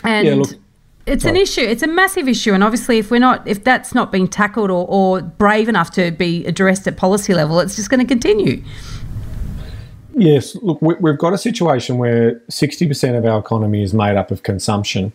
[0.03, 0.49] And yeah, look,
[1.05, 1.35] it's sorry.
[1.35, 1.61] an issue.
[1.61, 4.85] It's a massive issue, and obviously, if we're not, if that's not being tackled or,
[4.89, 8.63] or brave enough to be addressed at policy level, it's just going to continue.
[10.17, 14.41] Yes, look, we've got a situation where 60% of our economy is made up of
[14.41, 15.13] consumption.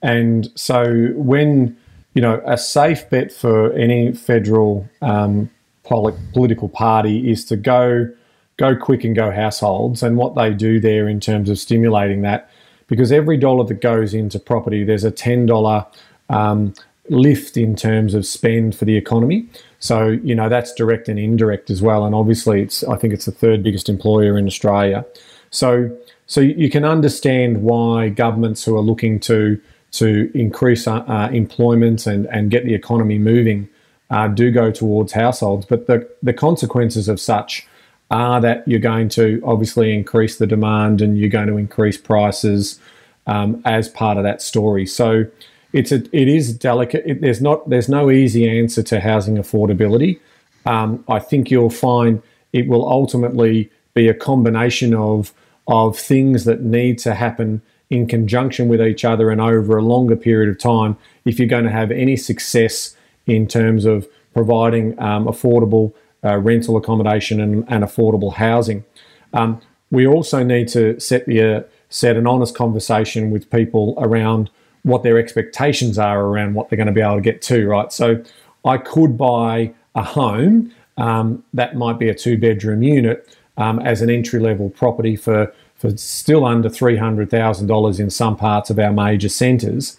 [0.00, 1.76] And so when,
[2.14, 5.50] you know, a safe bet for any federal um,
[5.84, 8.08] political party is to go
[8.56, 12.50] go quick and go households and what they do there in terms of stimulating that
[12.88, 15.86] because every dollar that goes into property there's a $10
[16.28, 16.74] um,
[17.10, 21.70] lift in terms of spend for the economy so you know that's direct and indirect
[21.70, 25.04] as well and obviously it's i think it's the third biggest employer in australia
[25.50, 25.94] so
[26.26, 32.06] so you can understand why governments who are looking to to increase uh, uh, employment
[32.06, 33.68] and, and get the economy moving
[34.10, 35.66] uh, do go towards households.
[35.66, 37.66] But the, the consequences of such
[38.10, 42.80] are that you're going to obviously increase the demand and you're going to increase prices
[43.26, 44.86] um, as part of that story.
[44.86, 45.26] So
[45.72, 47.04] it's a, it is delicate.
[47.06, 50.20] It, there's not there's no easy answer to housing affordability.
[50.66, 55.32] Um, I think you'll find it will ultimately be a combination of
[55.66, 60.16] of things that need to happen in conjunction with each other and over a longer
[60.16, 65.26] period of time if you're going to have any success in terms of providing um,
[65.26, 65.92] affordable
[66.24, 68.84] uh, rental accommodation and, and affordable housing.
[69.32, 74.50] Um, we also need to set the uh, set an honest conversation with people around
[74.88, 77.66] what their expectations are around what they're going to be able to get to.
[77.66, 78.22] Right, so
[78.64, 84.02] I could buy a home um, that might be a two bedroom unit um, as
[84.02, 89.28] an entry level property for for still under $300,000 in some parts of our major
[89.28, 89.96] centres.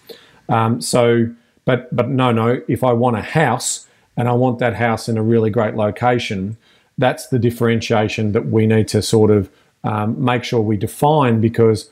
[0.48, 1.30] Um, so,
[1.64, 5.16] but, but no, no, if I want a house and I want that house in
[5.16, 6.58] a really great location,
[6.98, 9.50] that's the differentiation that we need to sort of
[9.82, 11.88] um, make sure we define because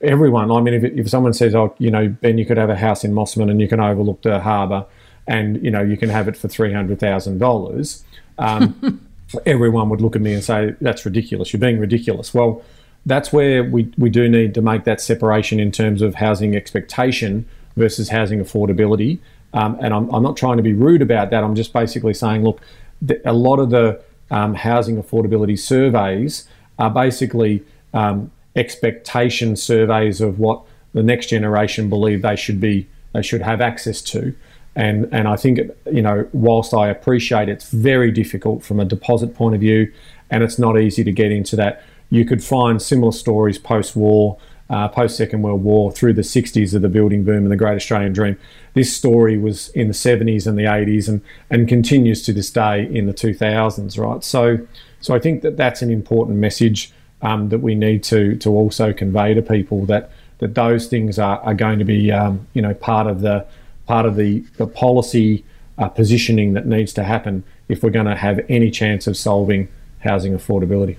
[0.00, 2.76] everyone, I mean, if, if someone says, oh, you know, Ben, you could have a
[2.76, 4.84] house in Mosman and you can overlook the harbour
[5.26, 8.02] and, you know, you can have it for $300,000,
[8.38, 9.08] um,
[9.46, 11.52] everyone would look at me and say, that's ridiculous.
[11.52, 12.34] You're being ridiculous.
[12.34, 12.62] Well,
[13.06, 17.46] that's where we, we do need to make that separation in terms of housing expectation
[17.76, 19.18] versus housing affordability.
[19.54, 21.44] Um, and I'm, I'm not trying to be rude about that.
[21.44, 22.60] I'm just basically saying, look,
[23.00, 26.48] the, a lot of the um, housing affordability surveys
[26.78, 30.62] are basically um, expectation surveys of what
[30.92, 34.34] the next generation believe they should be they should have access to.
[34.74, 35.60] And and I think
[35.90, 39.92] you know, whilst I appreciate it's very difficult from a deposit point of view,
[40.30, 44.36] and it's not easy to get into that you could find similar stories post war,
[44.68, 47.74] uh, post Second World War, through the 60s of the building boom and the Great
[47.74, 48.38] Australian Dream.
[48.74, 52.86] This story was in the 70s and the 80s and, and continues to this day
[52.86, 54.22] in the 2000s, right?
[54.22, 54.58] So,
[55.00, 58.92] so I think that that's an important message um, that we need to, to also
[58.92, 62.74] convey to people that, that those things are, are going to be, um, you know,
[62.74, 63.46] part of the,
[63.86, 65.44] part of the, the policy
[65.78, 69.68] uh, positioning that needs to happen if we're going to have any chance of solving
[70.00, 70.98] housing affordability.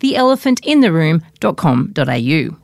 [0.00, 2.59] theelephantintheroom.com.au.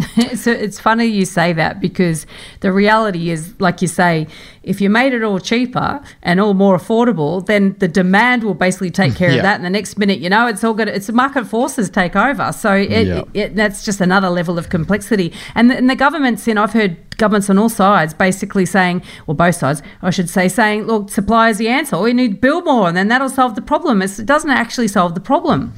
[0.34, 2.26] so it's funny you say that because
[2.60, 4.26] the reality is, like you say,
[4.62, 8.90] if you made it all cheaper and all more affordable, then the demand will basically
[8.90, 9.36] take care yeah.
[9.36, 9.56] of that.
[9.56, 10.88] And the next minute, you know, it's all good.
[10.88, 12.52] It's market forces take over.
[12.52, 13.18] So it, yeah.
[13.18, 15.32] it, it, that's just another level of complexity.
[15.54, 19.34] And the, and the governments, and I've heard governments on all sides basically saying, well,
[19.34, 21.98] both sides, I should say, saying, look, supply is the answer.
[21.98, 24.02] We need to build more, and then that'll solve the problem.
[24.02, 25.72] It's, it doesn't actually solve the problem.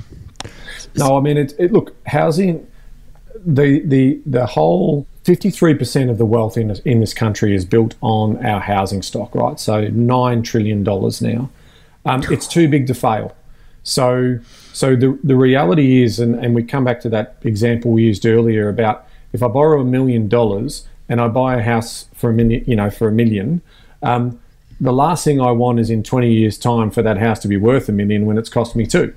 [0.97, 2.67] No, I mean, it, it, look, housing
[3.45, 8.45] the the the whole 53% of the wealth in, in this country is built on
[8.45, 9.59] our housing stock, right?
[9.59, 11.51] So $9 trillion now.
[12.05, 13.35] Um, it's too big to fail.
[13.85, 14.41] So,
[14.73, 18.27] so the, the reality is, and, and we come back to that example we used
[18.27, 22.33] earlier about if I borrow a million dollars and I buy a house for a
[22.33, 23.63] million, you know, for a million,
[24.03, 24.41] um,
[24.81, 27.57] the last thing I want is in 20 years' time for that house to be
[27.57, 29.15] worth a million when it's cost me two.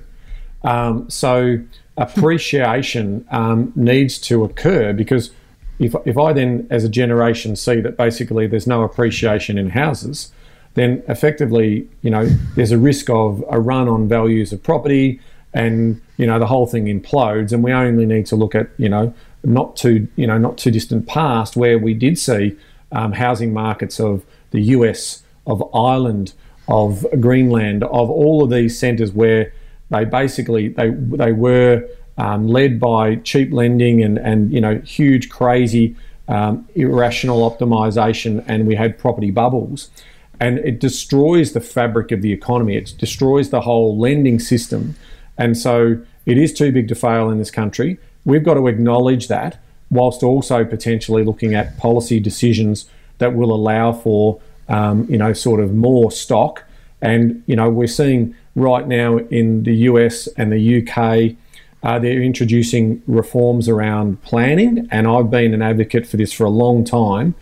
[0.62, 1.58] Um, so
[1.96, 5.30] appreciation um, needs to occur because
[5.78, 10.32] if, if I then, as a generation, see that basically there's no appreciation in houses,
[10.74, 15.20] then effectively, you know, there's a risk of a run on values of property
[15.52, 17.52] and, you know, the whole thing implodes.
[17.52, 19.12] And we only need to look at, you know,
[19.44, 22.56] not too, you know, not too distant past where we did see
[22.92, 26.32] um, housing markets of the US, of Ireland,
[26.68, 29.52] of Greenland, of all of these centres where
[29.90, 31.86] they basically they they were
[32.18, 35.96] um, led by cheap lending and, and you know huge, crazy,
[36.28, 39.90] um, irrational optimization, and we had property bubbles.
[40.38, 42.76] And it destroys the fabric of the economy.
[42.76, 44.94] It destroys the whole lending system.
[45.38, 47.98] And so it is too big to fail in this country.
[48.26, 49.58] We've got to acknowledge that,
[49.90, 52.86] whilst also potentially looking at policy decisions
[53.18, 56.64] that will allow for, um, you know, sort of more stock.
[57.00, 61.36] And, you know, we're seeing right now in the US and the UK,
[61.82, 64.88] uh, they're introducing reforms around planning.
[64.90, 67.36] And I've been an advocate for this for a long time.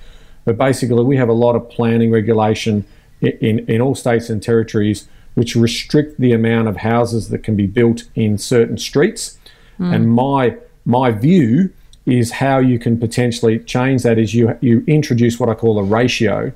[0.44, 2.84] But basically, we have a lot of planning regulation
[3.22, 7.66] in, in all states and territories which restrict the amount of houses that can be
[7.66, 9.38] built in certain streets.
[9.80, 9.94] Mm.
[9.94, 11.72] And my my view
[12.06, 15.82] is how you can potentially change that is you you introduce what I call a
[15.82, 16.52] ratio,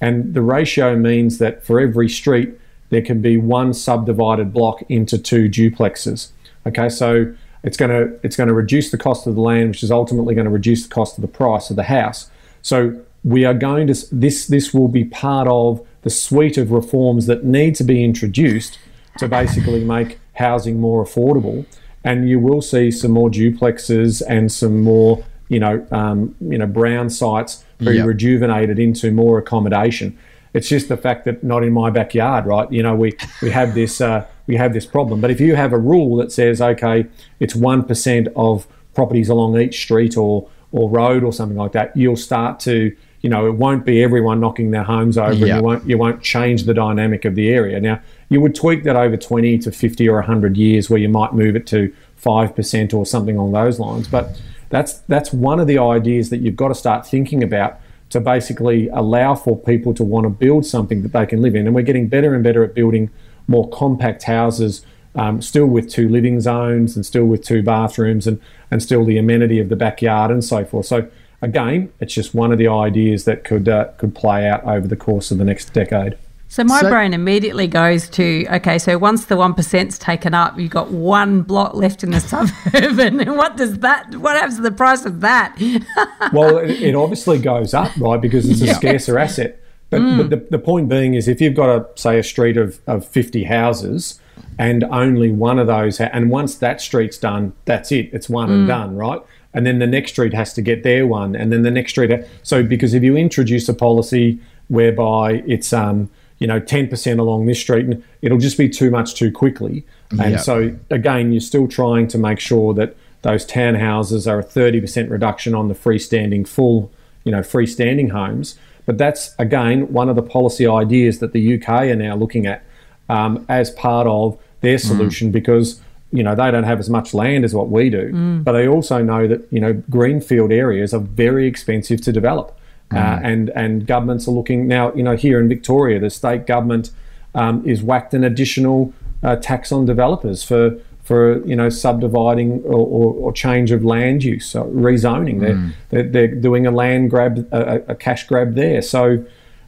[0.00, 2.50] and the ratio means that for every street
[2.90, 6.30] there can be one subdivided block into two duplexes.
[6.66, 9.82] Okay, so it's going to it's going to reduce the cost of the land, which
[9.82, 12.30] is ultimately going to reduce the cost of the price of the house.
[12.62, 17.26] So we are going to this this will be part of the suite of reforms
[17.26, 18.78] that need to be introduced
[19.18, 21.66] to basically make housing more affordable.
[22.04, 26.66] And you will see some more duplexes and some more, you know, um, you know,
[26.66, 28.06] brown sites be yep.
[28.06, 30.16] rejuvenated into more accommodation.
[30.54, 32.70] It's just the fact that not in my backyard, right?
[32.72, 35.20] You know, we we have this uh, we have this problem.
[35.20, 37.06] But if you have a rule that says, okay,
[37.40, 41.96] it's one percent of properties along each street or or road or something like that,
[41.96, 45.32] you'll start to you know, it won't be everyone knocking their homes over.
[45.32, 45.40] Yep.
[45.42, 47.80] And you won't you won't change the dynamic of the area.
[47.80, 51.32] Now, you would tweak that over 20 to 50 or 100 years, where you might
[51.32, 54.06] move it to five percent or something along those lines.
[54.06, 57.80] But that's that's one of the ideas that you've got to start thinking about
[58.10, 61.66] to basically allow for people to want to build something that they can live in.
[61.66, 63.10] And we're getting better and better at building
[63.46, 64.84] more compact houses.
[65.14, 68.40] Um, still with two living zones and still with two bathrooms and,
[68.70, 70.86] and still the amenity of the backyard and so forth.
[70.86, 71.08] So
[71.42, 74.96] again, it's just one of the ideas that could uh, could play out over the
[74.96, 76.16] course of the next decade.
[76.50, 78.78] So my so, brain immediately goes to okay.
[78.78, 82.20] So once the one percent's taken up, you've got one block left in the
[82.72, 84.16] suburb, and what does that?
[84.16, 85.54] What happens to the price of that?
[86.32, 88.20] well, it, it, obviously goes up, right?
[88.20, 89.60] Because it's a scarcer asset.
[89.90, 90.18] But, mm.
[90.18, 93.06] but the, the point being is, if you've got a say a street of, of
[93.06, 94.18] fifty houses,
[94.58, 98.08] and only one of those, ha- and once that street's done, that's it.
[98.14, 98.54] It's one mm.
[98.54, 99.20] and done, right?
[99.54, 102.10] and then the next street has to get their one, and then the next street.
[102.10, 104.38] Ha- so because if you introduce a policy
[104.68, 109.14] whereby it's um, you know 10% along this street, and it'll just be too much
[109.14, 109.84] too quickly.
[110.10, 110.40] And yep.
[110.40, 115.54] so again, you're still trying to make sure that those townhouses are a 30% reduction
[115.54, 116.90] on the freestanding full,
[117.24, 118.56] you know, freestanding homes.
[118.86, 122.64] But that's again one of the policy ideas that the UK are now looking at
[123.08, 124.86] um, as part of their mm.
[124.86, 125.32] solution mm.
[125.32, 125.80] because
[126.10, 128.42] you know they don't have as much land as what we do mm.
[128.42, 132.57] but they also know that you know greenfield areas are very expensive to develop
[132.90, 132.96] mm.
[132.96, 136.90] uh, and and governments are looking now you know here in victoria the state government
[137.34, 142.80] um, is whacked an additional uh, tax on developers for for you know subdividing or,
[142.80, 145.72] or, or change of land use so rezoning they're, mm.
[145.90, 149.24] they're, they're doing a land grab a, a cash grab there so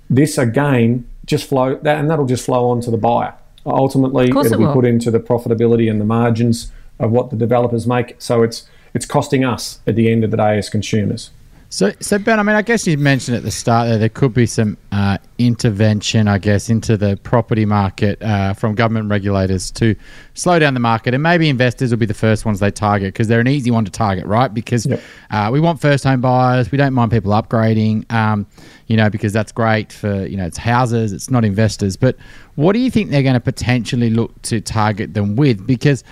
[0.09, 3.35] this again just flow that and that'll just flow on to the buyer
[3.67, 7.87] ultimately it'll it be put into the profitability and the margins of what the developers
[7.87, 8.15] make.
[8.19, 11.31] So it's it's costing us at the end of the day as consumers.
[11.73, 14.35] So, so Ben, I mean, I guess you mentioned at the start there there could
[14.35, 19.95] be some uh, intervention, I guess, into the property market uh, from government regulators to
[20.35, 23.29] slow down the market, and maybe investors will be the first ones they target because
[23.29, 24.53] they're an easy one to target, right?
[24.53, 25.01] Because yep.
[25.31, 28.49] uh, we want first home buyers, we don't mind people upgrading, um,
[28.89, 31.97] you know, because that's great for you know it's houses, it's not investors.
[31.97, 32.17] But
[32.57, 35.65] what do you think they're going to potentially look to target them with?
[35.69, 36.03] Because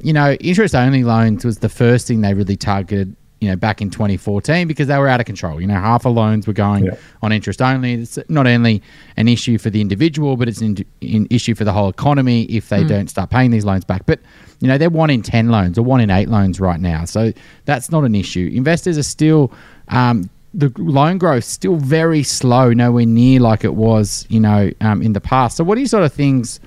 [0.00, 3.14] you know, interest only loans was the first thing they really targeted
[3.44, 5.60] you know, back in 2014 because they were out of control.
[5.60, 6.96] You know, half of loans were going yeah.
[7.22, 7.92] on interest only.
[7.92, 8.82] It's not only
[9.18, 12.70] an issue for the individual, but it's an, an issue for the whole economy if
[12.70, 12.88] they mm.
[12.88, 14.06] don't start paying these loans back.
[14.06, 14.20] But,
[14.60, 17.04] you know, they're one in 10 loans or one in eight loans right now.
[17.04, 17.32] So
[17.66, 18.50] that's not an issue.
[18.54, 19.52] Investors are still,
[19.88, 25.02] um, the loan growth still very slow, nowhere near like it was, you know, um,
[25.02, 25.58] in the past.
[25.58, 26.60] So what are you sort of things,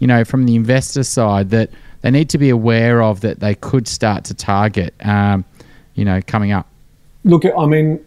[0.00, 1.70] you know, from the investor side that
[2.00, 4.94] they need to be aware of that they could start to target?
[5.00, 5.44] Um,
[5.94, 6.66] you know, coming up?
[7.24, 8.04] Look, I mean,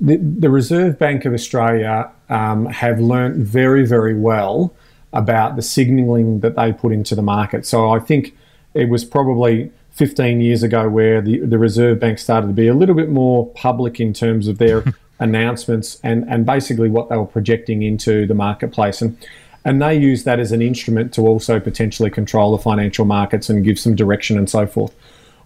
[0.00, 4.74] the, the Reserve Bank of Australia um, have learnt very, very well
[5.12, 7.64] about the signalling that they put into the market.
[7.66, 8.36] So I think
[8.74, 12.74] it was probably 15 years ago where the, the Reserve Bank started to be a
[12.74, 14.84] little bit more public in terms of their
[15.18, 19.02] announcements and, and basically what they were projecting into the marketplace.
[19.02, 19.16] And,
[19.64, 23.64] and they use that as an instrument to also potentially control the financial markets and
[23.64, 24.94] give some direction and so forth.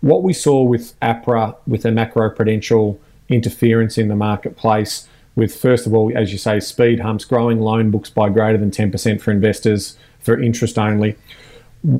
[0.03, 2.99] What we saw with APRA, with the macroprudential
[3.29, 7.91] interference in the marketplace, with first of all, as you say, speed humps, growing loan
[7.91, 11.17] books by greater than 10% for investors for interest only.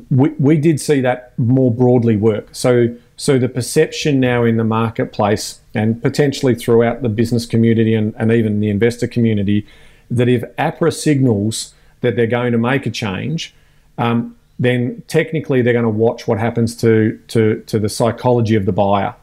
[0.09, 2.49] We, we did see that more broadly work.
[2.51, 8.13] So, so the perception now in the marketplace and potentially throughout the business community and,
[8.17, 9.65] and even the investor community
[10.11, 13.53] that if APRA signals that they're going to make a change,
[13.97, 18.65] um, then technically they're going to watch what happens to, to, to the psychology of
[18.65, 19.15] the buyer.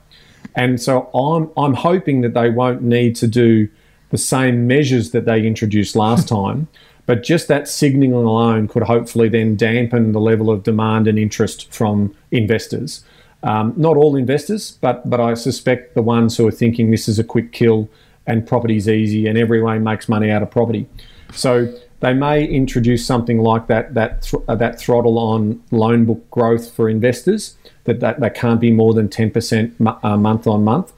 [0.57, 3.69] And so I'm, I'm hoping that they won't need to do
[4.11, 6.69] the same measures that they introduced last time,
[7.07, 11.73] but just that signaling alone could hopefully then dampen the level of demand and interest
[11.73, 13.05] from investors.
[13.43, 17.19] Um, not all investors, but but I suspect the ones who are thinking this is
[17.19, 17.89] a quick kill
[18.27, 20.87] and property's easy and everyone makes money out of property.
[21.33, 26.29] So they may introduce something like that that th- uh, that throttle on loan book
[26.31, 30.65] growth for investors that that, that can't be more than 10% m- uh, month on
[30.65, 30.93] month.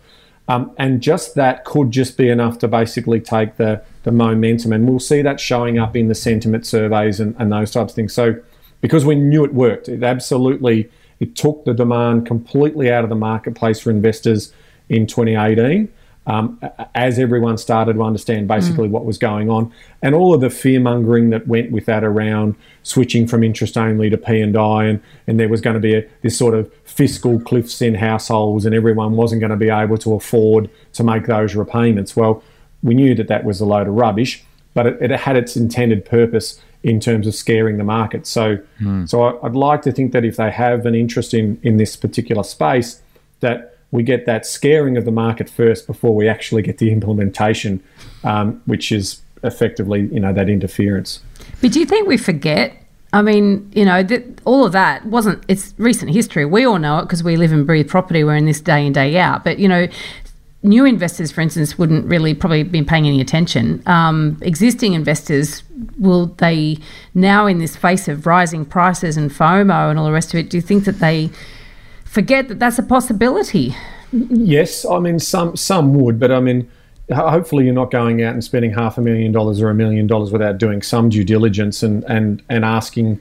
[0.48, 4.72] Um, and just that could just be enough to basically take the, the momentum.
[4.72, 7.96] And we'll see that showing up in the sentiment surveys and, and those types of
[7.96, 8.12] things.
[8.12, 8.40] So
[8.80, 10.90] because we knew it worked, it absolutely
[11.20, 14.52] it took the demand completely out of the marketplace for investors
[14.88, 15.88] in 2018
[16.26, 16.60] um,
[16.94, 18.92] as everyone started to understand basically mm.
[18.92, 22.54] what was going on, and all of the fear mongering that went with that around
[22.84, 25.94] switching from interest only to P and I, and and there was going to be
[25.94, 29.98] a, this sort of fiscal cliffs in households, and everyone wasn't going to be able
[29.98, 32.14] to afford to make those repayments.
[32.14, 32.42] Well,
[32.82, 34.44] we knew that that was a load of rubbish,
[34.74, 38.26] but it, it had its intended purpose in terms of scaring the market.
[38.26, 39.08] So, mm.
[39.08, 41.96] so I, I'd like to think that if they have an interest in in this
[41.96, 43.00] particular space,
[43.40, 47.80] that we get that scaring of the market first before we actually get the implementation,
[48.24, 51.20] um, which is effectively, you know, that interference.
[51.60, 52.74] But do you think we forget?
[53.12, 55.44] I mean, you know, that all of that wasn't.
[55.46, 56.46] It's recent history.
[56.46, 58.24] We all know it because we live and breathe property.
[58.24, 59.44] We're in this day in day out.
[59.44, 59.86] But you know,
[60.62, 63.82] new investors, for instance, wouldn't really probably be paying any attention.
[63.84, 65.62] Um, existing investors
[65.98, 66.78] will they
[67.14, 70.48] now in this face of rising prices and FOMO and all the rest of it?
[70.48, 71.28] Do you think that they
[72.12, 73.74] forget that that's a possibility.
[74.12, 76.70] Yes, I mean some some would, but I mean
[77.10, 80.30] hopefully you're not going out and spending half a million dollars or a million dollars
[80.30, 83.20] without doing some due diligence and and and asking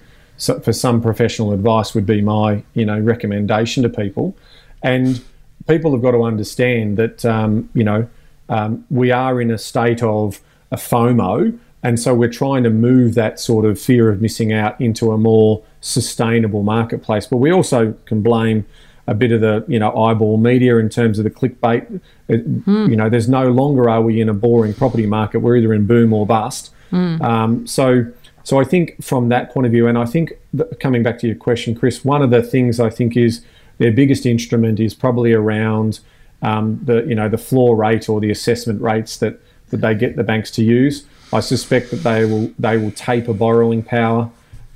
[0.63, 4.35] for some professional advice would be my you know recommendation to people,
[4.83, 5.21] and
[5.67, 8.07] people have got to understand that um, you know
[8.49, 11.57] um, we are in a state of a FOMO.
[11.83, 15.17] And so we're trying to move that sort of fear of missing out into a
[15.17, 17.25] more sustainable marketplace.
[17.25, 18.65] But we also can blame
[19.07, 22.01] a bit of the you know eyeball media in terms of the clickbait.
[22.27, 22.87] It, hmm.
[22.89, 25.39] You know, there's no longer are we in a boring property market.
[25.39, 26.71] We're either in boom or bust.
[26.89, 27.21] Hmm.
[27.21, 28.05] Um, so.
[28.43, 30.33] So I think from that point of view, and I think
[30.79, 33.45] coming back to your question, Chris, one of the things I think is
[33.77, 35.99] their biggest instrument is probably around
[36.41, 40.15] um, the you know the floor rate or the assessment rates that, that they get
[40.15, 41.05] the banks to use.
[41.33, 44.29] I suspect that they will they will taper borrowing power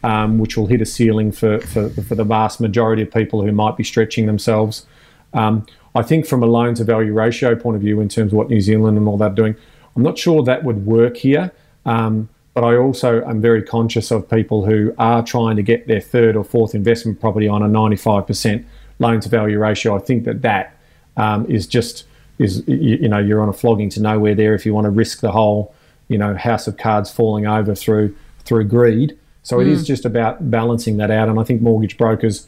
[0.05, 3.51] um, which will hit a ceiling for, for, for, the vast majority of people who
[3.51, 4.85] might be stretching themselves.
[5.33, 8.37] Um, I think from a loan to value ratio point of view, in terms of
[8.37, 9.55] what New Zealand and all that are doing,
[9.95, 11.51] I'm not sure that would work here.
[11.87, 16.01] Um, but I also am very conscious of people who are trying to get their
[16.01, 18.63] third or fourth investment property on a 95%
[18.99, 19.95] loan to value ratio.
[19.95, 20.77] I think that that
[21.17, 22.05] um, is just
[22.37, 24.91] is you, you know you're on a flogging to nowhere there if you want to
[24.91, 25.73] risk the whole
[26.07, 29.17] you know house of cards falling over through through greed.
[29.43, 29.71] So it mm.
[29.71, 31.29] is just about balancing that out.
[31.29, 32.47] And I think mortgage brokers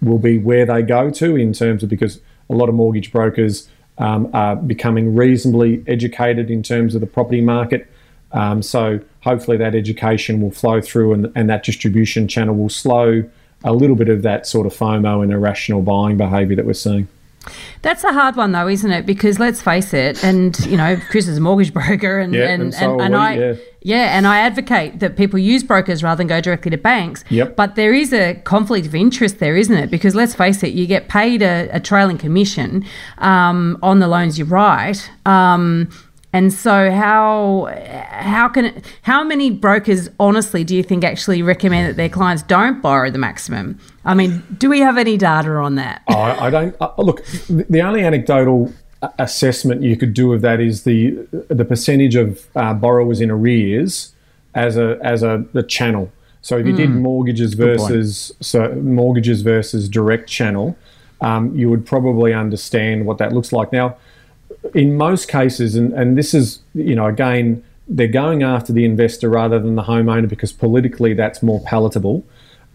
[0.00, 3.68] will be where they go to in terms of because a lot of mortgage brokers
[3.98, 7.90] um, are becoming reasonably educated in terms of the property market.
[8.32, 13.28] Um, so hopefully that education will flow through and, and that distribution channel will slow
[13.64, 17.08] a little bit of that sort of FOMO and irrational buying behaviour that we're seeing.
[17.82, 19.06] That's a hard one, though, isn't it?
[19.06, 22.62] Because let's face it, and you know, Chris is a mortgage broker, and yeah, and,
[22.62, 23.54] and, so and, and we, I, yeah.
[23.82, 27.24] yeah, and I advocate that people use brokers rather than go directly to banks.
[27.30, 27.56] Yep.
[27.56, 29.90] But there is a conflict of interest there, isn't it?
[29.90, 32.84] Because let's face it, you get paid a, a trailing commission
[33.18, 35.10] um, on the loans you write.
[35.26, 35.90] Um,
[36.38, 37.68] and so, how
[38.12, 42.80] how can how many brokers honestly do you think actually recommend that their clients don't
[42.80, 43.76] borrow the maximum?
[44.04, 46.02] I mean, do we have any data on that?
[46.08, 47.24] I, I don't uh, look.
[47.48, 48.72] The only anecdotal
[49.18, 54.14] assessment you could do of that is the the percentage of uh, borrowers in arrears
[54.54, 56.12] as a as a the channel.
[56.40, 56.76] So if you mm.
[56.76, 57.02] did hmm.
[57.02, 60.76] mortgages versus so mortgages versus direct channel,
[61.20, 63.72] um, you would probably understand what that looks like.
[63.72, 63.96] Now
[64.74, 69.28] in most cases, and, and this is, you know, again, they're going after the investor
[69.28, 72.24] rather than the homeowner because politically that's more palatable.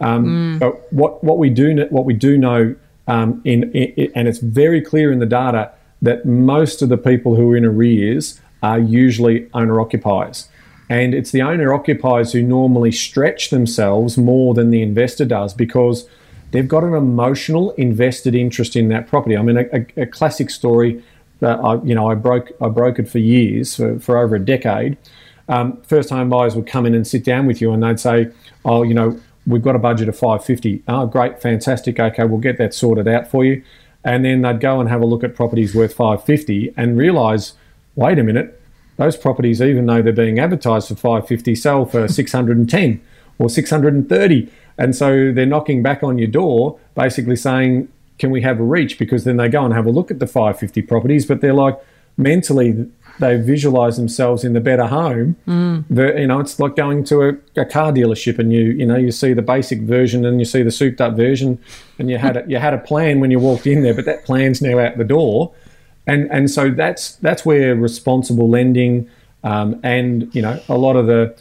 [0.00, 0.58] Um, mm.
[0.58, 2.74] But what, what we do what we do know
[3.06, 5.70] um, in, in, and it's very clear in the data
[6.02, 10.48] that most of the people who are in arrears are usually owner occupiers.
[10.88, 16.08] And it's the owner occupiers who normally stretch themselves more than the investor does because
[16.50, 19.36] they've got an emotional invested interest in that property.
[19.36, 21.02] I mean, a, a, a classic story
[21.40, 24.44] that I, you know, I broke I broke it for years, for, for over a
[24.44, 24.96] decade.
[25.48, 28.30] Um, first home buyers would come in and sit down with you and they'd say,
[28.64, 30.82] "Oh, you know, we've got a budget of 550.
[30.88, 32.00] Oh, great, fantastic.
[32.00, 33.62] Okay, we'll get that sorted out for you."
[34.04, 37.54] And then they'd go and have a look at properties worth 550 and realize,
[37.96, 38.60] wait a minute,
[38.96, 43.00] those properties, even though they're being advertised for 550, sell for 610
[43.38, 44.50] or 630.
[44.76, 48.98] And so they're knocking back on your door, basically saying, can we have a reach?
[48.98, 51.78] Because then they go and have a look at the 550 properties, but they're like,
[52.16, 52.88] mentally,
[53.18, 55.36] they visualize themselves in the better home.
[55.46, 55.84] Mm.
[55.90, 58.96] The, you know, it's like going to a, a, car dealership and you, you know,
[58.96, 61.58] you see the basic version and you see the souped up version,
[61.98, 64.24] and you had a, you had a plan when you walked in there, but that
[64.24, 65.52] plan's now out the door
[66.06, 69.08] and and so that's that's where responsible lending
[69.42, 71.34] um, and you know a lot of the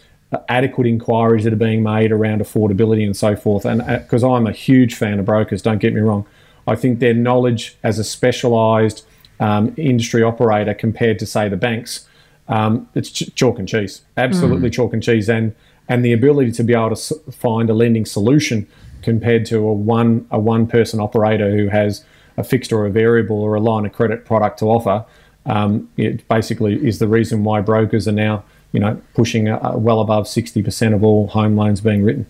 [0.49, 3.65] adequate inquiries that are being made around affordability and so forth.
[3.65, 6.25] And because uh, I'm a huge fan of brokers, don't get me wrong,
[6.67, 9.05] I think their knowledge as a specialised
[9.39, 12.07] um, industry operator compared to say the banks,
[12.47, 14.73] um, it's ch- chalk and cheese, absolutely mm.
[14.73, 15.55] chalk and cheese, and
[15.89, 18.67] and the ability to be able to s- find a lending solution
[19.01, 22.05] compared to a one a one person operator who has
[22.37, 25.05] a fixed or a variable or a line of credit product to offer,
[25.45, 29.99] um, it basically is the reason why brokers are now, you know, pushing uh, well
[29.99, 32.25] above 60% of all home loans being written.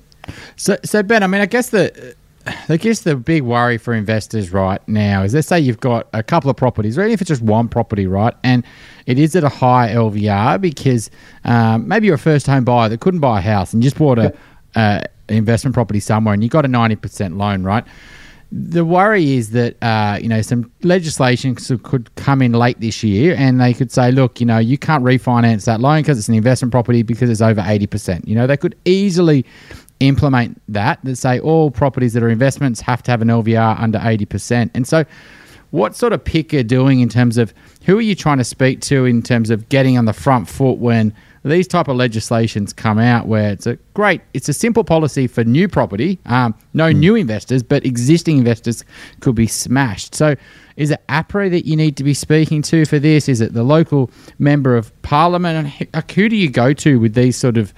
[0.55, 2.15] So, so Ben, I mean, I guess the,
[2.69, 6.23] I guess the big worry for investors right now is let's say you've got a
[6.23, 8.65] couple of properties, or even if it's just one property, right, and
[9.05, 11.09] it is at a high LVR because
[11.45, 14.19] um, maybe you're a first home buyer that couldn't buy a house and just bought
[14.19, 14.33] a,
[14.75, 17.85] uh, investment property somewhere and you got a 90% loan, right?
[18.55, 23.35] the worry is that uh, you know some legislation could come in late this year,
[23.35, 26.35] and they could say, look, you know, you can't refinance that loan because it's an
[26.35, 28.27] investment property because it's over eighty percent.
[28.27, 29.43] You know, they could easily
[30.07, 33.99] implement that that say all properties that are investments have to have an LVR under
[34.03, 35.05] eighty percent, and so.
[35.71, 37.51] What sort of PICA doing in terms of
[37.83, 40.77] who are you trying to speak to in terms of getting on the front foot
[40.77, 45.27] when these type of legislations come out where it's a great, it's a simple policy
[45.27, 46.97] for new property, um, no mm.
[46.97, 48.85] new investors, but existing investors
[49.19, 50.15] could be smashed.
[50.15, 50.35] So,
[50.77, 53.29] is it APRA that you need to be speaking to for this?
[53.29, 55.67] Is it the local member of parliament?
[56.15, 57.73] Who do you go to with these sort of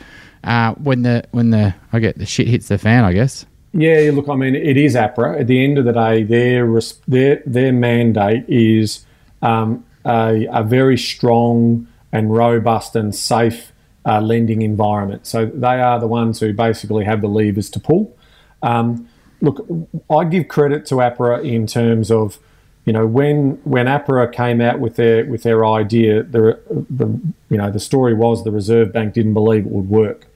[0.45, 3.03] uh, when the when the I get the shit hits the fan?
[3.03, 3.45] I guess.
[3.73, 5.41] Yeah, look, I mean, it is APRA.
[5.41, 9.05] At the end of the day, their their their mandate is
[9.41, 13.73] um, a, a very strong and robust and safe
[14.05, 15.27] uh, lending environment.
[15.27, 18.15] So they are the ones who basically have the levers to pull.
[18.61, 19.09] Um,
[19.41, 19.67] look,
[20.09, 22.39] I give credit to APRA in terms of,
[22.85, 27.07] you know, when when APRA came out with their with their idea, the, the
[27.49, 30.27] you know the story was the Reserve Bank didn't believe it would work,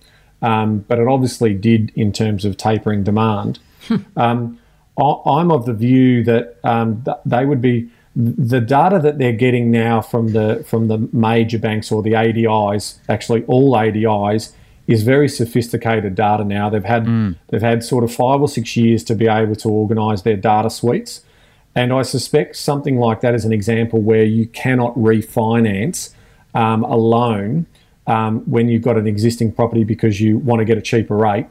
[0.42, 3.60] um, but it obviously did in terms of tapering demand.
[3.88, 3.96] Hmm.
[4.18, 4.60] um,
[4.98, 9.32] I, am of the view that um, th- they would be the data that they're
[9.32, 14.52] getting now from the from the major banks or the ADIs, actually all ADIs,
[14.88, 16.70] is very sophisticated data now.
[16.70, 17.36] They've had mm.
[17.48, 20.70] they've had sort of five or six years to be able to organise their data
[20.70, 21.24] suites,
[21.76, 26.14] and I suspect something like that is an example where you cannot refinance
[26.54, 27.68] um, a loan
[28.10, 31.45] um, when you've got an existing property because you want to get a cheaper rate.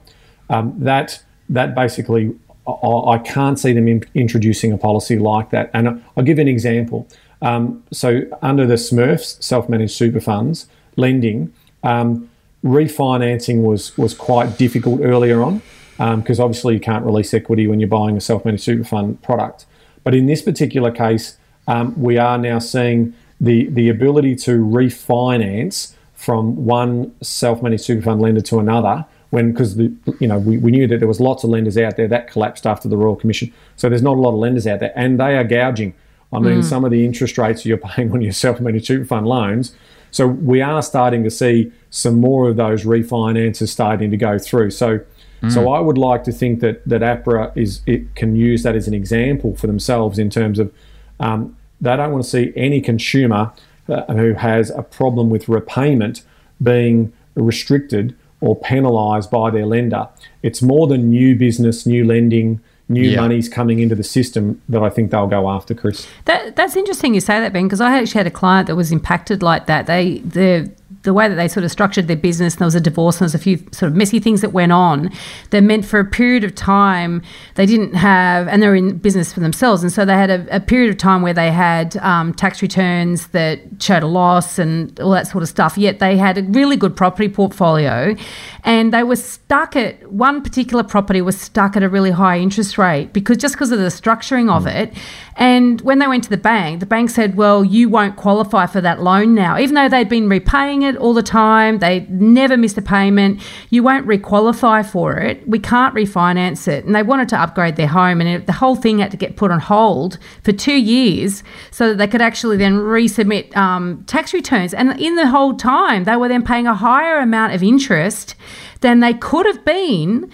[0.50, 2.34] Um, that that basically
[2.66, 5.70] I can't see them in, introducing a policy like that.
[5.72, 7.08] And I'll give an example.
[7.40, 11.52] Um, so, under the Smurfs, self-managed super funds lending,
[11.82, 12.28] um,
[12.64, 15.62] refinancing was was quite difficult earlier on
[15.96, 19.64] because um, obviously you can't release equity when you're buying a self-managed super fund product.
[20.04, 21.38] But in this particular case,
[21.68, 28.20] um, we are now seeing the the ability to refinance from one self-managed super fund
[28.20, 31.44] lender to another when because the you know we, we knew that there was lots
[31.44, 33.52] of lenders out there that collapsed after the Royal Commission.
[33.76, 35.94] So there's not a lot of lenders out there, and they are gouging.
[36.32, 36.64] I mean, mm.
[36.64, 39.76] some of the interest rates you're paying on your self-managed super fund loans.
[40.10, 44.72] So we are starting to see some more of those refinances starting to go through.
[44.72, 45.00] So.
[45.40, 45.52] Mm.
[45.52, 48.88] So I would like to think that that APRA is it can use that as
[48.88, 50.74] an example for themselves in terms of
[51.20, 53.52] um, they don't want to see any consumer
[53.88, 56.22] uh, who has a problem with repayment
[56.62, 60.08] being restricted or penalised by their lender.
[60.42, 63.20] It's more than new business, new lending, new yeah.
[63.20, 66.06] monies coming into the system that I think they'll go after, Chris.
[66.24, 68.92] That, that's interesting you say that, Ben, because I actually had a client that was
[68.92, 69.86] impacted like that.
[69.86, 70.70] They the
[71.02, 73.20] the way that they sort of structured their business, and there was a divorce, and
[73.20, 75.10] there was a few sort of messy things that went on.
[75.50, 77.22] That meant for a period of time
[77.54, 80.56] they didn't have, and they were in business for themselves, and so they had a,
[80.56, 84.98] a period of time where they had um, tax returns that showed a loss and
[85.00, 85.78] all that sort of stuff.
[85.78, 88.16] Yet they had a really good property portfolio,
[88.64, 92.76] and they were stuck at one particular property was stuck at a really high interest
[92.76, 94.92] rate because just because of the structuring of it.
[95.36, 98.80] And when they went to the bank, the bank said, "Well, you won't qualify for
[98.80, 101.78] that loan now, even though they'd been repaying it all the time.
[101.78, 103.40] They never miss a payment.
[103.70, 105.46] You won't requalify for it.
[105.48, 108.76] We can't refinance it." And they wanted to upgrade their home, and it, the whole
[108.76, 112.56] thing had to get put on hold for two years so that they could actually
[112.56, 114.74] then resubmit um, tax returns.
[114.74, 118.34] And in the whole time, they were then paying a higher amount of interest
[118.80, 120.30] than they could have been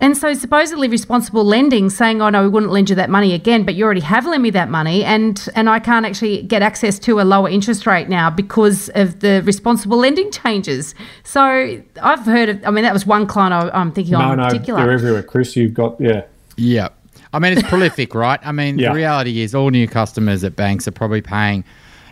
[0.00, 3.64] and so supposedly responsible lending saying, oh no, we wouldn't lend you that money again,
[3.64, 6.98] but you already have lent me that money and, and I can't actually get access
[7.00, 10.94] to a lower interest rate now because of the responsible lending changes.
[11.22, 14.32] So I've heard of, I mean, that was one client I, am thinking no, of
[14.32, 14.80] in no, particular.
[14.80, 15.22] they're everywhere.
[15.22, 16.24] Chris, you've got, yeah.
[16.56, 16.88] Yeah.
[17.32, 18.40] I mean, it's prolific, right?
[18.42, 18.88] I mean, Yeah.
[18.88, 21.62] the reality is all new customers at banks are probably paying,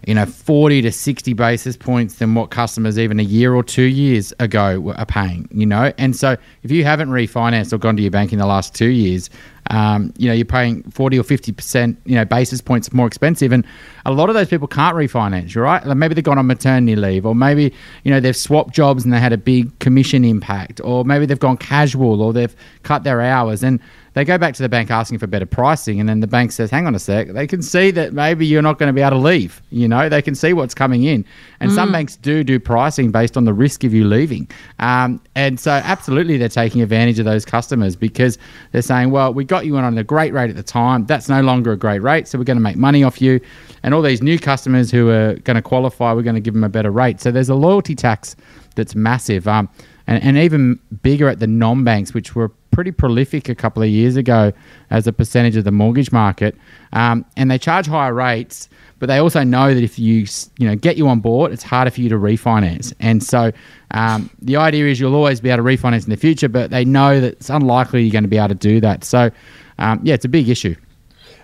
[0.07, 3.82] you know, 40 to 60 basis points than what customers even a year or two
[3.82, 5.92] years ago were paying, you know?
[5.99, 8.88] And so if you haven't refinanced or gone to your bank in the last two
[8.88, 9.30] years,
[9.70, 13.53] um, you know, you're paying 40 or 50%, you know, basis points more expensive.
[13.53, 13.66] And
[14.07, 15.84] a lot of those people can't refinance, right?
[15.84, 17.74] Like maybe they've gone on maternity leave, or maybe,
[18.05, 21.38] you know, they've swapped jobs and they had a big commission impact, or maybe they've
[21.38, 23.62] gone casual or they've cut their hours.
[23.62, 23.80] And
[24.18, 26.72] they go back to the bank asking for better pricing, and then the bank says,
[26.72, 29.12] "Hang on a sec." They can see that maybe you're not going to be able
[29.12, 29.62] to leave.
[29.70, 31.24] You know, they can see what's coming in,
[31.60, 34.50] and some banks do do pricing based on the risk of you leaving.
[34.80, 38.38] Um, and so, absolutely, they're taking advantage of those customers because
[38.72, 41.06] they're saying, "Well, we got you in on a great rate at the time.
[41.06, 43.38] That's no longer a great rate, so we're going to make money off you."
[43.84, 46.64] And all these new customers who are going to qualify, we're going to give them
[46.64, 47.20] a better rate.
[47.20, 48.34] So there's a loyalty tax
[48.74, 49.46] that's massive.
[49.46, 49.68] Um,
[50.08, 54.14] and, and even bigger at the non-banks, which were pretty prolific a couple of years
[54.14, 54.52] ago
[54.90, 56.56] as a percentage of the mortgage market.
[56.92, 58.68] Um, and they charge higher rates,
[59.00, 60.26] but they also know that if you
[60.58, 62.92] you know get you on board, it's harder for you to refinance.
[63.00, 63.50] And so
[63.90, 66.84] um, the idea is you'll always be able to refinance in the future, but they
[66.84, 69.02] know that it's unlikely you're going to be able to do that.
[69.02, 69.32] So
[69.80, 70.76] um, yeah, it's a big issue.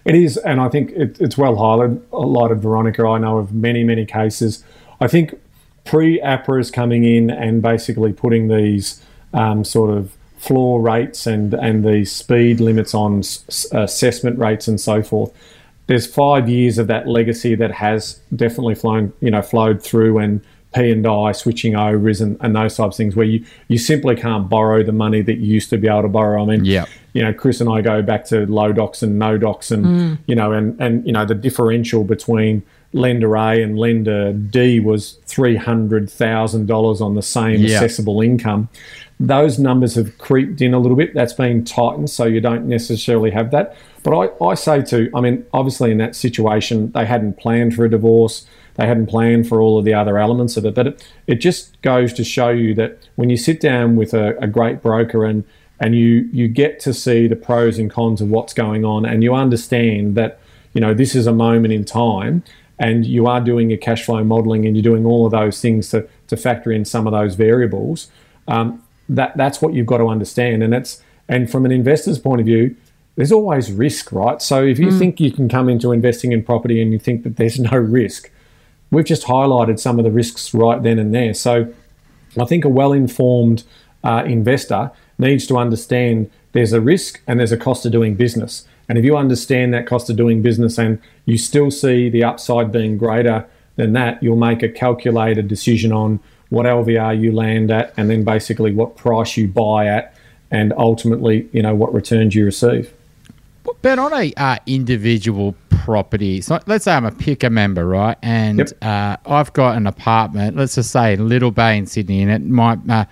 [0.05, 3.05] It is, and I think it, it's well highlighted, Veronica.
[3.09, 4.62] I know of many, many cases.
[5.01, 5.35] I think
[5.85, 11.85] pre APRA's coming in and basically putting these um, sort of floor rates and, and
[11.85, 15.33] these speed limits on s- assessment rates and so forth.
[15.87, 20.41] There's five years of that legacy that has definitely flown, you know, flowed through and
[20.75, 24.17] P and I switching overs and, and those types of things where you, you simply
[24.17, 26.43] can't borrow the money that you used to be able to borrow.
[26.43, 26.89] I mean, Yep.
[27.13, 30.19] you know, Chris and I go back to low docs and no docs, and mm.
[30.27, 32.63] you know, and and you know, the differential between
[32.95, 37.77] lender A and lender D was three hundred thousand dollars on the same Yeah.
[37.77, 38.69] assessable income.
[39.21, 41.13] Those numbers have creeped in a little bit.
[41.15, 43.77] That's been tightened, so you don't necessarily have that.
[44.03, 47.85] But I, I say to, I mean, obviously in that situation, they hadn't planned for
[47.85, 48.47] a divorce.
[48.75, 50.75] They hadn't planned for all of the other elements of it.
[50.75, 54.37] But it, it just goes to show you that when you sit down with a,
[54.39, 55.45] a great broker and
[55.81, 59.23] and you you get to see the pros and cons of what's going on and
[59.25, 60.39] you understand that
[60.73, 62.43] you know this is a moment in time
[62.79, 65.91] and you are doing your cash flow modeling and you're doing all of those things
[65.91, 68.09] to, to factor in some of those variables
[68.49, 70.62] um, that that's what you've got to understand.
[70.62, 72.77] And it's and from an investor's point of view
[73.16, 74.43] there's always risk right?
[74.43, 77.37] So if you think you can come into investing in property and you think that
[77.37, 78.31] there's no risk
[78.95, 81.35] we've just highlighted some of the risks right then and there.
[81.35, 81.72] So
[82.41, 83.64] I think a well informed
[84.03, 88.66] uh, investor needs to understand there's a risk and there's a cost of doing business.
[88.89, 92.70] And if you understand that cost of doing business and you still see the upside
[92.70, 96.20] being greater than that, you'll make a calculated decision on
[96.51, 100.14] what LVR you land at and then basically what price you buy at
[100.51, 102.93] and ultimately, you know, what returns you receive.
[103.82, 108.16] But on a uh, individual property, so let's say I'm a PICA member, right?
[108.22, 108.68] And Yep.
[108.82, 112.78] uh, I've got an apartment, let's just say Little Bay in Sydney, and it might,
[112.89, 113.05] uh,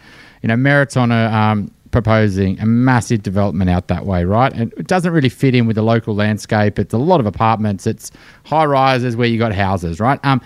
[0.42, 4.52] you know, Meriton are um, proposing a massive development out that way, right?
[4.52, 6.78] And it doesn't really fit in with the local landscape.
[6.78, 7.86] It's a lot of apartments.
[7.86, 8.10] It's
[8.44, 10.18] high rises where you got houses, right?
[10.24, 10.40] Um,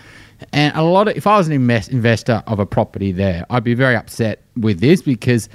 [0.52, 3.64] and a lot of, if I was an invest, investor of a property there, I'd
[3.64, 5.48] be very upset with this because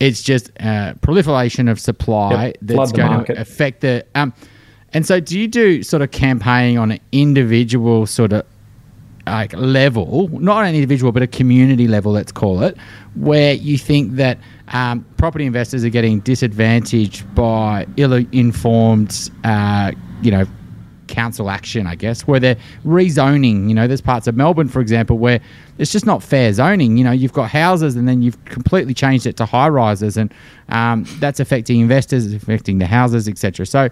[0.00, 3.34] it's just uh, proliferation of supply Yep, that's going market.
[3.36, 4.04] to affect the.
[4.16, 4.34] Um,
[4.92, 8.44] and so, do you do sort of campaigning on an individual sort of
[9.26, 12.76] like level, not an individual, but a community level, let's call it,
[13.14, 20.44] where you think that um, property investors are getting disadvantaged by ill-informed, uh, you know,
[21.06, 23.68] council action, I guess, where they're rezoning.
[23.68, 25.40] You know, there's parts of Melbourne, for example, where
[25.78, 26.96] it's just not fair zoning.
[26.96, 30.32] You know, you've got houses and then you've completely changed it to high rises, and
[30.68, 33.66] um, that's affecting investors, affecting the houses, etc.
[33.66, 33.88] So,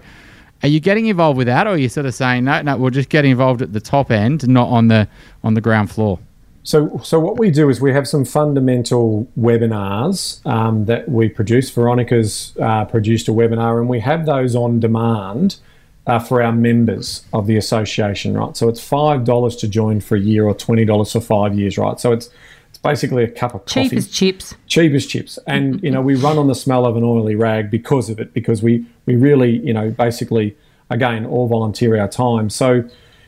[0.63, 2.89] are you getting involved with that, or are you sort of saying no, no, we'll
[2.89, 5.07] just get involved at the top end, not on the
[5.43, 6.19] on the ground floor?
[6.63, 11.69] So, so what we do is we have some fundamental webinars um, that we produce.
[11.69, 15.57] Veronica's uh, produced a webinar, and we have those on demand
[16.07, 18.55] uh, for our members of the association, right?
[18.55, 21.77] So it's five dollars to join for a year, or twenty dollars for five years,
[21.77, 21.99] right?
[21.99, 22.29] So it's
[22.83, 23.89] basically a cup of coffee.
[23.89, 24.55] Cheap as chips.
[24.67, 27.71] Cheap as chips, and you know we run on the smell of an oily rag
[27.71, 30.55] because of it, because we we really you know basically
[30.89, 32.49] again all volunteer our time.
[32.49, 32.87] So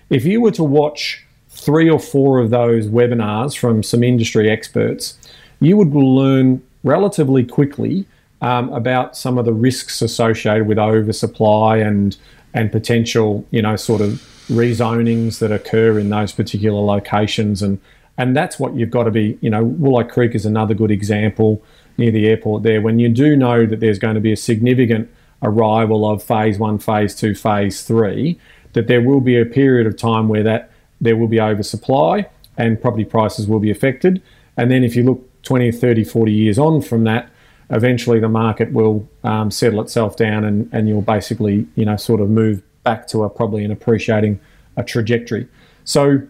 [0.10, 5.18] if you were to watch three or four of those webinars from some industry experts,
[5.60, 8.06] you would learn relatively quickly
[8.42, 12.18] um, about some of the risks associated with oversupply and
[12.54, 17.80] and potential, you know, sort of rezonings that occur in those particular locations, and
[18.18, 19.38] and that's what you've got to be.
[19.42, 21.64] You know, Wolli Creek is another good example
[21.98, 22.82] near the airport there.
[22.82, 25.10] When you do know that there's going to be a significant
[25.42, 28.40] arrival of phase one, phase two, phase three,
[28.74, 32.82] that there will be a period of time where that there will be oversupply and
[32.82, 34.22] property prices will be affected.
[34.58, 37.30] And then if you look 20, 30, 40 years on from that,
[37.70, 42.22] eventually the market will um, settle itself down and, and you'll basically, you know, sort
[42.22, 44.40] of move back to a probably an appreciating
[44.78, 45.48] a trajectory.
[45.84, 46.22] So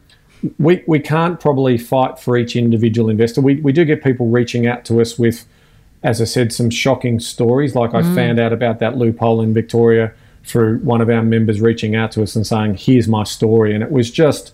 [0.60, 3.42] we, we can't probably fight for each individual investor.
[3.42, 5.46] We, we do get people reaching out to us with,
[6.04, 7.76] as I said, some shocking stories.
[7.76, 8.16] Like I mm.
[8.16, 10.14] found out about that loophole in Victoria
[10.44, 13.74] through one of our members reaching out to us and saying, Here's my story.
[13.74, 14.54] And it was just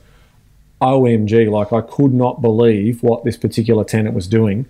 [0.82, 4.68] OMG, like I could not believe what this particular tenant was doing.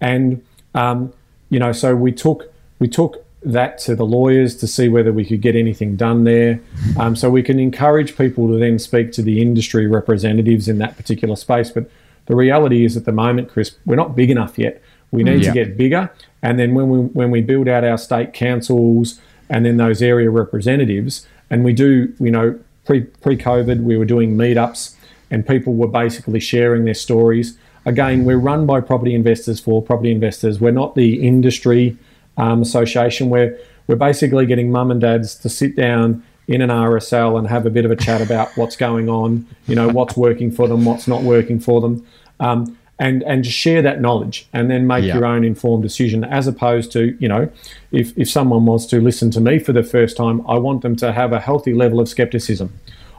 [0.00, 0.44] And,
[0.74, 1.12] um,
[1.50, 5.24] you know, so we took, we took that to the lawyers to see whether we
[5.24, 6.60] could get anything done there.
[6.98, 10.96] Um, so we can encourage people to then speak to the industry representatives in that
[10.96, 11.70] particular space.
[11.70, 11.90] But
[12.26, 14.82] the reality is at the moment, Chris, we're not big enough yet.
[15.10, 15.52] We need yeah.
[15.52, 16.10] to get bigger.
[16.42, 20.30] And then when we when we build out our state councils and then those area
[20.30, 24.94] representatives, and we do, you know, pre pre COVID, we were doing meetups
[25.30, 27.56] and people were basically sharing their stories.
[27.86, 30.60] Again, we're run by property investors for property investors.
[30.60, 31.96] We're not the industry
[32.40, 33.30] um, association.
[33.30, 37.66] We're we're basically getting mum and dads to sit down in an RSL and have
[37.66, 39.46] a bit of a chat about what's going on.
[39.66, 42.06] You know, what's working for them, what's not working for them.
[42.38, 45.14] Um, and and just share that knowledge and then make yeah.
[45.14, 47.50] your own informed decision as opposed to you know
[47.92, 50.94] if, if someone wants to listen to me for the first time i want them
[50.94, 52.70] to have a healthy level of skepticism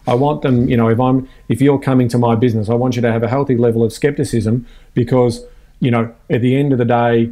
[0.07, 2.95] I want them, you know, if I'm if you're coming to my business, I want
[2.95, 5.45] you to have a healthy level of skepticism because,
[5.79, 7.31] you know, at the end of the day,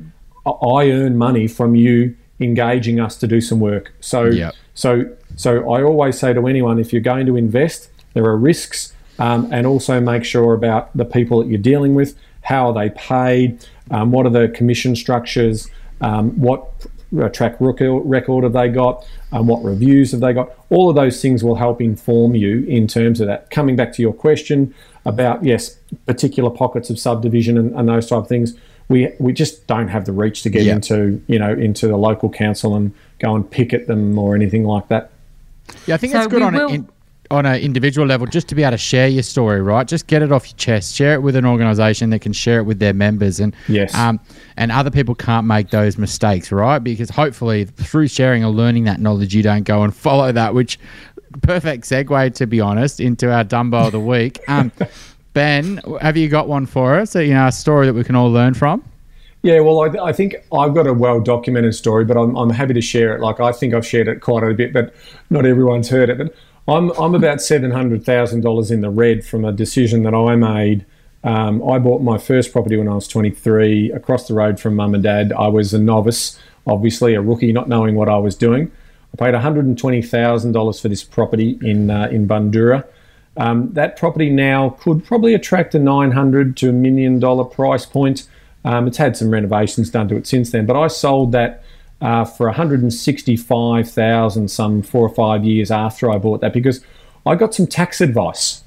[0.51, 3.93] I earn money from you engaging us to do some work.
[3.99, 4.55] So yep.
[4.73, 8.93] so so I always say to anyone, if you're going to invest, there are risks,
[9.19, 12.15] um, and also make sure about the people that you're dealing with.
[12.41, 13.65] How are they paid?
[13.91, 15.69] Um, what are the commission structures?
[16.01, 16.87] Um, what
[17.33, 19.05] track record have they got?
[19.31, 20.51] Um, what reviews have they got?
[20.69, 23.49] All of those things will help inform you in terms of that.
[23.49, 24.73] Coming back to your question
[25.05, 28.55] about yes, particular pockets of subdivision and, and those type of things,
[28.89, 30.75] we we just don't have the reach to get yep.
[30.75, 34.87] into you know into the local council and go and picket them or anything like
[34.89, 35.11] that.
[35.85, 36.81] Yeah, I think so it's good on will- it
[37.31, 39.87] on an individual level just to be able to share your story, right?
[39.87, 42.63] Just get it off your chest, share it with an organization that can share it
[42.63, 44.19] with their members, and yes, um,
[44.57, 46.79] and other people can't make those mistakes, right?
[46.79, 50.55] Because hopefully through sharing or learning that knowledge, you don't go and follow that.
[50.55, 50.79] Which
[51.41, 54.39] perfect segue, to be honest, into our Dumbo of the week.
[54.47, 54.71] Um,
[55.33, 57.15] ben, have you got one for us?
[57.15, 58.83] You know, a story that we can all learn from.
[59.41, 62.73] Yeah, well, I, I, think I've got a well documented story, but I'm, I'm happy
[62.73, 63.21] to share it.
[63.21, 64.93] Like, I think I've shared it quite a bit, but
[65.29, 66.17] not everyone's heard it.
[66.17, 66.35] But
[66.67, 70.35] I'm I'm about seven hundred thousand dollars in the red from a decision that I
[70.35, 70.85] made.
[71.23, 74.93] Um, I bought my first property when I was 23, across the road from mum
[74.93, 75.33] and dad.
[75.33, 78.71] I was a novice, obviously a rookie, not knowing what I was doing.
[79.13, 82.85] I paid $120,000 for this property in uh, in Bundoora.
[83.37, 88.27] Um, that property now could probably attract a 900 to a million dollar price point.
[88.65, 91.63] Um, it's had some renovations done to it since then, but I sold that
[92.01, 96.83] uh, for 165,000 some four or five years after I bought that because
[97.25, 98.63] I got some tax advice,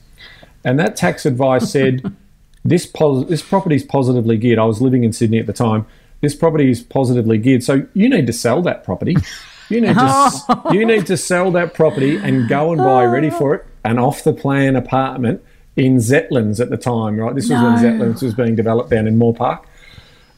[0.64, 2.16] and that tax advice said
[2.64, 4.58] this pos- this property is positively geared.
[4.58, 5.84] I was living in Sydney at the time.
[6.20, 9.16] This property is positively geared, so you need to sell that property.
[9.68, 13.54] You need to you need to sell that property and go and buy ready for
[13.54, 15.42] it an off the plan apartment
[15.76, 17.16] in Zetlands at the time.
[17.16, 17.64] Right, this was no.
[17.64, 19.66] when Zetlands was being developed down in Moore Park.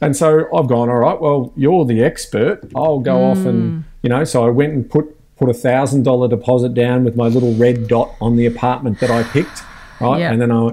[0.01, 2.61] And so I've gone, all right, well, you're the expert.
[2.75, 3.31] I'll go mm.
[3.31, 3.89] off and, hmm.
[4.03, 7.27] you know, so I went and put put a thousand dollar deposit down with my
[7.27, 9.63] little red dot on the apartment that I picked,
[9.99, 10.19] right?
[10.19, 10.31] Yeah.
[10.31, 10.69] And then I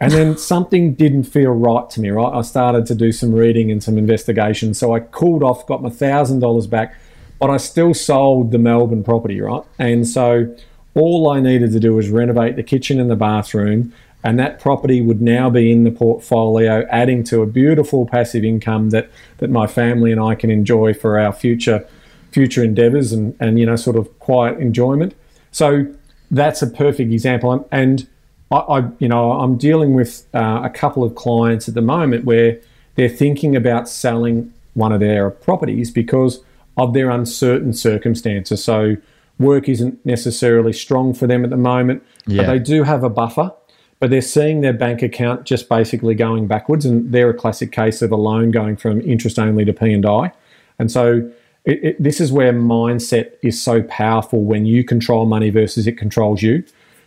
[0.00, 2.32] and then something didn't feel right to me, right?
[2.32, 4.74] I started to do some reading and some investigation.
[4.74, 6.96] So I cooled off, got my thousand dollars back,
[7.38, 9.62] but I still sold the Melbourne property, right?
[9.78, 10.54] And so
[10.96, 13.92] all I needed to do was renovate the kitchen and the bathroom,
[14.24, 18.90] and that property would now be in the portfolio, adding to a beautiful passive income
[18.90, 21.86] that that my family and I can enjoy for our future
[22.32, 25.14] future endeavors and and you know sort of quiet enjoyment.
[25.52, 25.86] So
[26.30, 28.08] that's a perfect example, and
[28.50, 32.24] I, I you know I'm dealing with uh, a couple of clients at the moment
[32.24, 32.58] where
[32.94, 36.42] they're thinking about selling one of their properties because
[36.78, 38.64] of their uncertain circumstances.
[38.64, 38.96] So
[39.38, 42.42] work isn't necessarily strong for them at the moment, Yeah.
[42.42, 43.52] but they do have a buffer.
[43.98, 48.02] But they're seeing their bank account just basically going backwards, and they're a classic case
[48.02, 50.32] of a loan going from interest only to P and I.
[50.78, 51.30] And so
[51.64, 55.96] it, it, this is where mindset is so powerful when you control money versus it
[55.96, 56.62] controls you.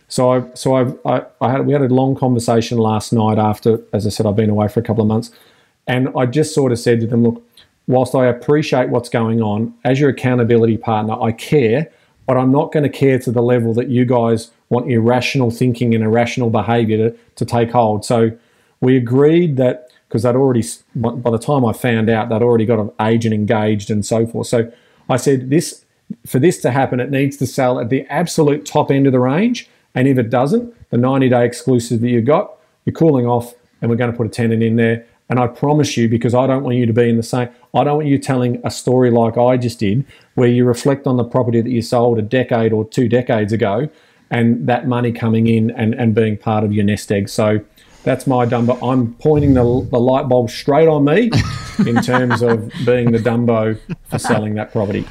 [0.08, 3.80] So I so I've, I I had we had a long conversation last night after,
[3.92, 5.30] as I said, I've been away for a couple of months,
[5.86, 7.40] and I just sort of said to them, look,
[7.86, 11.88] whilst I appreciate what's going on, as your accountability partner, I care,
[12.30, 15.96] but I'm not going to care to the level that you guys want irrational thinking
[15.96, 18.04] and irrational behaviour to, to take hold.
[18.04, 18.30] So
[18.80, 20.62] we agreed that because they'd already,
[20.94, 24.46] by the time I found out, they'd already got an agent engaged and so forth.
[24.46, 24.72] So
[25.08, 25.84] I said, this
[26.24, 29.18] for this to happen, it needs to sell at the absolute top end of the
[29.18, 29.68] range.
[29.96, 32.54] And if it doesn't, the 90 day exclusive that you got,
[32.84, 35.04] you're cooling off, and we're going to put a tenant in there.
[35.30, 37.84] And I promise you, because I don't want you to be in the same, I
[37.84, 40.04] don't want you telling a story like I just did,
[40.34, 43.88] where you reflect on the property that you sold a decade or two decades ago,
[44.30, 47.28] and that money coming in and, and being part of your nest egg.
[47.28, 47.60] So
[48.02, 48.78] that's my Dumbo.
[48.82, 51.30] I'm pointing the, the light bulb straight on me
[51.86, 53.78] in terms of being the Dumbo
[54.08, 55.06] for selling that property.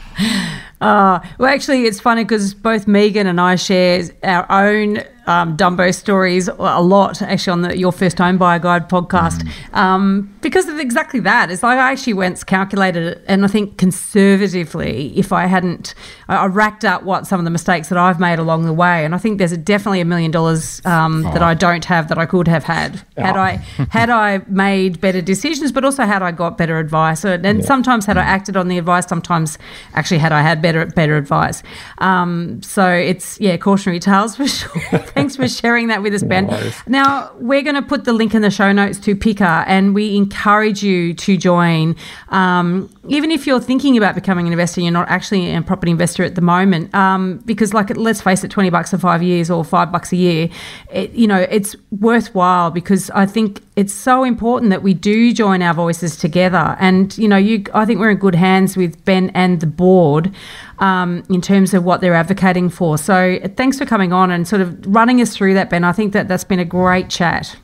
[0.82, 5.94] Uh, well, actually, it's funny because both Megan and I share our own um, Dumbo
[5.94, 10.80] stories a lot, actually, on the Your First Home Buyer Guide podcast, um, because of
[10.80, 11.52] exactly that.
[11.52, 15.94] It's like I actually went calculated it, and I think conservatively, if I hadn't,
[16.28, 19.06] I, I racked up what some of the mistakes that I've made along the way,
[19.06, 22.18] and I think there's a, definitely a million dollars um, that I don't have that
[22.18, 23.42] I could have had had Oh.
[23.42, 23.52] I
[23.92, 28.08] had I made better decisions, but also had I got better advice, and, and sometimes
[28.08, 29.60] had I acted on the advice, sometimes
[29.94, 31.62] actually had I had better better advice.
[32.00, 34.82] Um, so it's yeah, cautionary tales for sure.
[35.20, 36.48] Thanks for sharing that with us, Ben.
[36.48, 36.76] worries.
[36.88, 40.16] Now we're going to put the link in the show notes to PICA, and we
[40.16, 41.96] encourage you to join.
[42.30, 46.24] Um, even if you're thinking about becoming an investor, you're not actually a property investor
[46.24, 49.64] at the moment, um, because like let's face it, twenty bucks for five years or
[49.64, 50.50] five bucks a year,
[50.92, 55.62] it, you know, it's worthwhile because I think it's so important that we do join
[55.62, 56.76] our voices together.
[56.80, 60.34] And you know, you, I think we're in good hands with Ben and the board
[60.80, 62.98] um, in terms of what they're advocating for.
[62.98, 65.84] So thanks for coming on and sort of running us through that, Ben.
[65.84, 67.58] I think that that's been a great chat.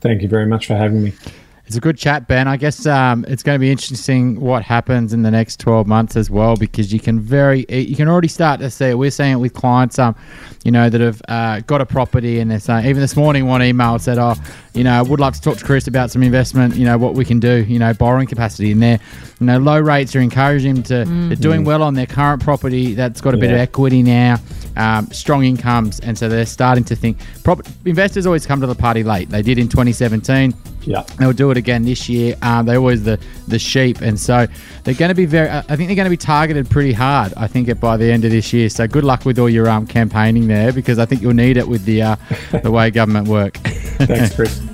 [0.00, 1.12] Thank you very much for having me.
[1.66, 2.46] It's a good chat, Ben.
[2.46, 6.14] I guess um, it's going to be interesting what happens in the next 12 months
[6.14, 8.98] as well, because you can very, you can already start to see it.
[8.98, 10.14] We're seeing it with clients, um,
[10.62, 13.62] you know, that have uh, got a property and they're saying, even this morning, one
[13.62, 14.34] email said, oh,
[14.74, 17.14] you know, I would love to talk to Chris about some investment, you know, what
[17.14, 18.72] we can do, you know, borrowing capacity.
[18.72, 19.00] And they're,
[19.40, 22.92] you know, low rates are encouraging them to, they're doing well on their current property
[22.92, 24.36] that's got a bit of equity now,
[24.76, 26.00] um, strong incomes.
[26.00, 29.28] And so they're starting to think, prop- investors always come to the party late.
[29.28, 30.54] They did in 2017.
[30.86, 31.02] Yeah.
[31.18, 32.36] They'll do it again this year.
[32.42, 33.18] Um, they're always the
[33.48, 34.46] the sheep, and so
[34.82, 35.48] they're going to be very.
[35.48, 37.32] I think they're going to be targeted pretty hard.
[37.36, 38.68] I think it by the end of this year.
[38.68, 41.66] So good luck with all your um, campaigning there, because I think you'll need it
[41.66, 42.16] with the uh,
[42.62, 43.56] the way government work.
[43.64, 44.60] Thanks, Chris.